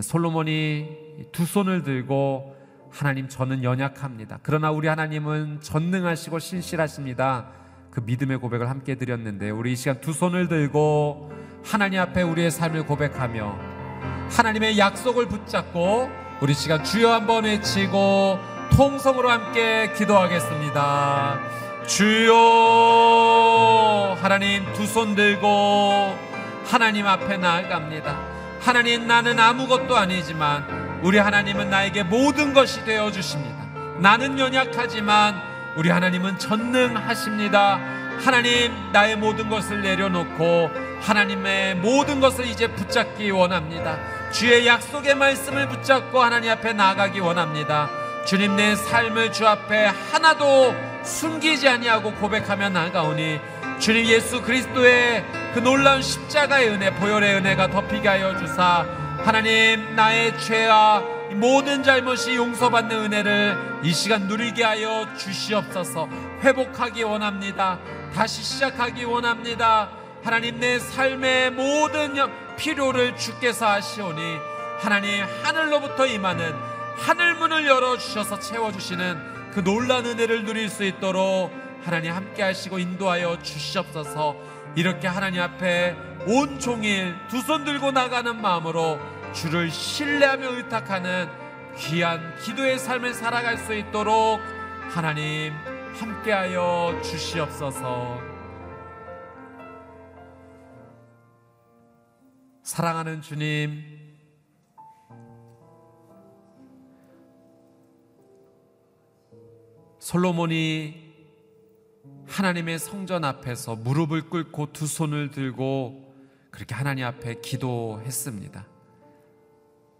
솔로몬이 0.01 0.89
두 1.31 1.45
손을 1.45 1.83
들고 1.83 2.57
하나님 2.89 3.29
저는 3.29 3.63
연약합니다. 3.63 4.39
그러나 4.43 4.71
우리 4.71 4.89
하나님은 4.89 5.61
전능하시고 5.61 6.39
신실하십니다. 6.39 7.47
그 7.91 8.01
믿음의 8.01 8.39
고백을 8.39 8.69
함께 8.69 8.95
드렸는데 8.95 9.49
우리 9.49 9.71
이 9.71 9.75
시간 9.77 10.01
두 10.01 10.11
손을 10.11 10.49
들고 10.49 11.40
하나님 11.65 12.01
앞에 12.01 12.21
우리의 12.23 12.51
삶을 12.51 12.85
고백하며 12.85 13.55
하나님의 14.35 14.77
약속을 14.77 15.27
붙잡고 15.27 16.09
우리 16.41 16.53
시간 16.53 16.83
주여 16.83 17.13
한번 17.13 17.45
외치고 17.45 18.37
통성으로 18.75 19.29
함께 19.29 19.93
기도하겠습니다. 19.93 21.39
주여 21.87 22.33
하나님 24.21 24.65
두 24.73 24.83
손 24.85 25.15
들고 25.15 26.15
하나님 26.65 27.07
앞에 27.07 27.37
나아갑니다. 27.37 28.17
하나님 28.61 29.07
나는 29.07 29.39
아무것도 29.39 29.95
아니지만 29.95 30.99
우리 31.03 31.17
하나님은 31.17 31.69
나에게 31.69 32.03
모든 32.03 32.53
것이 32.53 32.83
되어 32.85 33.11
주십니다. 33.11 33.57
나는 33.99 34.37
연약하지만 34.39 35.35
우리 35.75 35.89
하나님은 35.89 36.37
전능하십니다. 36.37 37.79
하나님 38.23 38.71
나의 38.91 39.15
모든 39.15 39.49
것을 39.49 39.81
내려놓고 39.81 40.69
하나님의 41.01 41.75
모든 41.75 42.19
것을 42.19 42.45
이제 42.45 42.67
붙잡기 42.67 43.31
원합니다. 43.31 43.97
주의 44.31 44.67
약속의 44.67 45.15
말씀을 45.15 45.67
붙잡고 45.67 46.21
하나님 46.21 46.51
앞에 46.51 46.73
나아가기 46.73 47.19
원합니다. 47.19 47.89
주님 48.25 48.55
내 48.55 48.75
삶을 48.75 49.31
주 49.31 49.47
앞에 49.47 49.85
하나도 49.85 50.75
숨기지 51.03 51.67
아니하고 51.67 52.13
고백하며 52.13 52.69
나아가오니 52.69 53.39
주님 53.79 54.05
예수 54.05 54.43
그리스도의 54.43 55.25
그 55.55 55.59
놀라운 55.59 56.03
십자가의 56.03 56.69
은혜 56.69 56.93
보혈의 56.93 57.37
은혜가 57.37 57.71
덮이게 57.71 58.07
하여 58.07 58.37
주사 58.37 58.85
하나님 59.17 59.95
나의 59.95 60.37
죄와 60.39 61.01
모든 61.33 61.81
잘못이 61.81 62.35
용서받는 62.35 63.05
은혜를 63.05 63.81
이 63.83 63.91
시간 63.91 64.27
누리게 64.27 64.63
하여 64.63 65.07
주시옵소서 65.17 66.07
회복하기 66.43 67.01
원합니다 67.03 67.79
다시 68.13 68.43
시작하기 68.43 69.05
원합니다. 69.05 69.89
하나님 70.23 70.59
내 70.59 70.79
삶의 70.79 71.51
모든 71.51 72.15
필요를 72.57 73.15
주께서 73.17 73.67
하시오니 73.67 74.37
하나님 74.79 75.23
하늘로부터 75.43 76.05
임하는 76.05 76.53
하늘문을 76.97 77.65
열어주셔서 77.65 78.39
채워주시는 78.39 79.51
그 79.53 79.63
놀란 79.63 80.05
은혜를 80.05 80.45
누릴 80.45 80.69
수 80.69 80.83
있도록 80.83 81.51
하나님 81.83 82.11
함께 82.13 82.43
하시고 82.43 82.77
인도하여 82.79 83.39
주시옵소서. 83.41 84.35
이렇게 84.75 85.07
하나님 85.07 85.41
앞에 85.41 85.95
온 86.27 86.59
종일 86.59 87.15
두 87.29 87.39
손 87.41 87.65
들고 87.65 87.91
나가는 87.91 88.39
마음으로 88.39 88.99
주를 89.33 89.71
신뢰하며 89.71 90.55
의탁하는 90.57 91.27
귀한 91.77 92.35
기도의 92.43 92.77
삶을 92.77 93.13
살아갈 93.13 93.57
수 93.57 93.73
있도록 93.73 94.39
하나님 94.93 95.53
함께하여 96.01 96.99
주시옵소서. 97.03 98.19
사랑하는 102.63 103.21
주님, 103.21 103.83
솔로몬이 109.99 111.13
하나님의 112.25 112.79
성전 112.79 113.23
앞에서 113.23 113.75
무릎을 113.75 114.29
꿇고 114.31 114.73
두 114.73 114.87
손을 114.87 115.29
들고 115.29 116.15
그렇게 116.49 116.73
하나님 116.73 117.05
앞에 117.05 117.41
기도했습니다. 117.41 118.65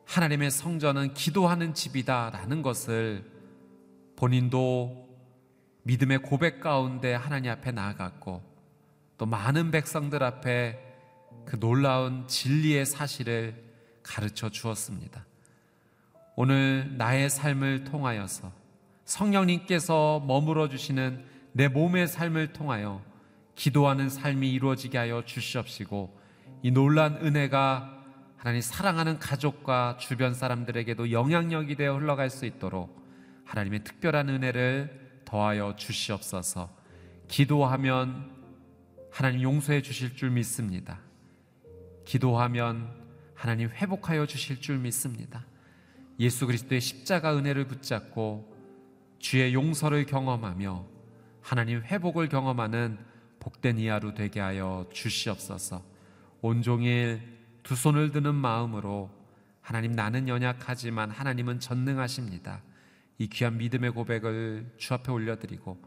하나님의 0.06 0.50
성전은 0.50 1.14
기도하는 1.14 1.76
집이다라는 1.76 2.64
것을 2.64 3.24
본인도 4.16 5.11
믿음의 5.84 6.20
고백 6.20 6.60
가운데 6.60 7.14
하나님 7.14 7.52
앞에 7.52 7.72
나아갔고 7.72 8.42
또 9.18 9.26
많은 9.26 9.72
백성들 9.72 10.24
앞에 10.24 10.80
그 11.46 11.60
놀라운 11.60 12.28
진리의 12.28 12.86
사실을 12.86 13.56
가르쳐 14.04 14.50
주었습니다. 14.50 15.26
오늘 16.36 16.98
나의 16.98 17.30
삶을 17.30 17.84
통하여서 17.84 18.52
성령님께서 19.06 20.24
머물러 20.26 20.70
주시는 20.70 21.26
내 21.54 21.68
몸의 21.68 22.08
삶을 22.08 22.54
통하여 22.54 23.02
기도하는 23.56 24.10
삶이 24.10 24.52
이루어지게 24.52 24.98
하여 24.98 25.24
주시옵시고 25.26 26.18
이 26.64 26.72
놀란 26.72 27.18
은혜가 27.18 27.98
하나님 28.38 28.62
사랑하는 28.62 29.20
가족과 29.20 29.98
주변 30.00 30.34
사람들에게도 30.34 31.12
영향력이 31.12 31.76
되어 31.76 31.98
흘러갈 31.98 32.30
수 32.30 32.46
있도록 32.46 33.06
하나님의 33.46 33.84
특별한 33.84 34.30
은혜를 34.30 35.11
더하여 35.32 35.78
주시옵소서. 35.78 36.70
기도하면 37.30 38.30
하나님 39.10 39.42
용서해 39.44 39.82
주실 39.82 40.14
줄 40.14 40.30
믿습니다. 40.30 41.00
기도하면 42.04 42.94
하나님 43.34 43.70
회복하여 43.70 44.26
주실 44.26 44.60
줄 44.60 44.78
믿습니다. 44.80 45.46
예수 46.20 46.46
그리스도의 46.46 46.82
십자가 46.82 47.34
은혜를 47.38 47.66
붙잡고 47.66 48.54
주의 49.20 49.54
용서를 49.54 50.06
경험하며 50.06 50.86
하나님 51.40 51.82
회복을 51.82 52.28
경험하는 52.28 53.00
복된 53.40 53.80
이하로 53.80 54.14
되게 54.16 54.42
하여 54.42 54.86
주시옵소서. 54.92 55.82
온종일 56.42 57.22
두 57.64 57.78
손을 57.78 58.12
드는 58.12 58.36
마음으로 58.36 59.10
하나님 59.62 59.94
나는 59.94 60.28
연약하지만 60.28 61.10
하나님은 61.10 61.62
전능하십니다. 61.62 62.62
이 63.22 63.28
귀한 63.28 63.56
믿음의 63.58 63.92
고백을 63.92 64.66
주 64.78 64.96
앞에 64.96 65.12
올려드리고 65.12 65.80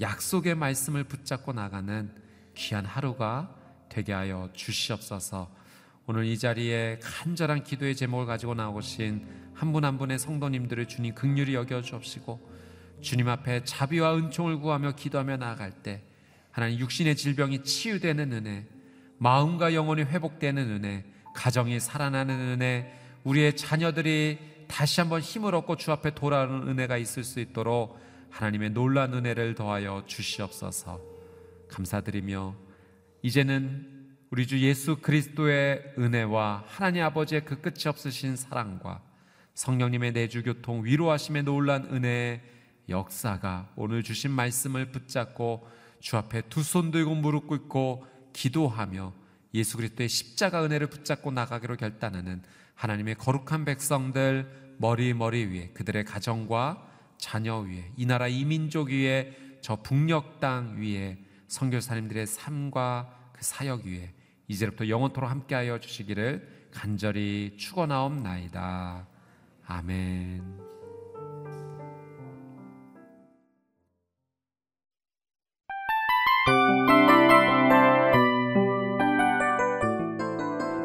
약속의 0.00 0.54
말씀을 0.54 1.04
붙잡고 1.04 1.52
나가는 1.52 2.10
귀한 2.54 2.86
하루가 2.86 3.54
되게 3.90 4.14
하여 4.14 4.48
주시옵소서. 4.54 5.54
오늘 6.06 6.24
이 6.24 6.38
자리에 6.38 6.98
간절한 7.02 7.64
기도의 7.64 7.94
제목을 7.94 8.24
가지고 8.24 8.54
나오신 8.54 9.26
한 9.52 9.72
분 9.72 9.84
한 9.84 9.98
분의 9.98 10.18
성도님들을 10.18 10.88
주님 10.88 11.14
극률이 11.14 11.52
여겨 11.54 11.82
주옵시고 11.82 12.40
주님 13.02 13.28
앞에 13.28 13.64
자비와 13.64 14.16
은총을 14.16 14.58
구하며 14.60 14.92
기도하며 14.92 15.36
나아갈 15.36 15.72
때 15.72 16.02
하나님 16.50 16.78
육신의 16.78 17.16
질병이 17.16 17.64
치유되는 17.64 18.32
은혜, 18.32 18.66
마음과 19.18 19.74
영혼이 19.74 20.04
회복되는 20.04 20.70
은혜, 20.70 21.04
가정이 21.34 21.80
살아나는 21.80 22.34
은혜, 22.40 22.98
우리의 23.24 23.56
자녀들이 23.56 24.38
다시 24.68 25.00
한번 25.00 25.20
힘을 25.20 25.54
얻고 25.54 25.76
주 25.76 25.90
앞에 25.92 26.14
돌아오는 26.14 26.68
은혜가 26.68 26.96
있을 26.98 27.24
수 27.24 27.40
있도록 27.40 27.98
하나님의 28.30 28.70
놀란 28.70 29.14
은혜를 29.14 29.54
더하여 29.54 30.04
주시옵소서. 30.06 31.00
감사드리며 31.68 32.54
이제는 33.22 33.98
우리 34.30 34.46
주 34.46 34.60
예수 34.60 34.96
그리스도의 34.98 35.94
은혜와 35.98 36.64
하나님 36.66 37.02
아버지의 37.04 37.44
그 37.44 37.60
끝이 37.60 37.84
없으신 37.86 38.36
사랑과 38.36 39.02
성령님의 39.54 40.12
내주 40.12 40.42
교통 40.42 40.84
위로하심의 40.84 41.44
놀란 41.44 41.86
은혜의 41.86 42.40
역사가 42.88 43.72
오늘 43.76 44.02
주신 44.02 44.30
말씀을 44.30 44.92
붙잡고 44.92 45.68
주 46.00 46.16
앞에 46.16 46.42
두 46.42 46.62
손 46.62 46.90
들고 46.90 47.14
무릎 47.16 47.48
꿇고 47.48 48.06
기도하며 48.32 49.12
예수 49.54 49.76
그리스도의 49.78 50.08
십자가 50.08 50.64
은혜를 50.64 50.88
붙잡고 50.88 51.30
나가기로 51.32 51.76
결단하는 51.76 52.42
하나님의 52.78 53.16
거룩한 53.16 53.64
백성들 53.64 54.76
머리 54.78 55.12
머리 55.12 55.44
위에 55.44 55.70
그들의 55.74 56.04
가정과 56.04 56.86
자녀 57.18 57.58
위에 57.58 57.90
이 57.96 58.06
나라 58.06 58.28
이민족 58.28 58.90
위에 58.90 59.36
저 59.60 59.74
북녘 59.82 60.38
땅 60.38 60.80
위에 60.80 61.18
선교사님들의 61.48 62.26
삶과 62.28 63.32
그 63.32 63.42
사역 63.42 63.84
위에 63.84 64.12
이제부터 64.46 64.88
영원토록 64.88 65.28
함께하여 65.28 65.80
주시기를 65.80 66.68
간절히 66.72 67.56
축원하옵나이다. 67.58 69.08
아멘. 69.66 70.67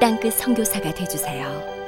땅끝 0.00 0.32
성교사가 0.32 0.94
되주세요 0.94 1.79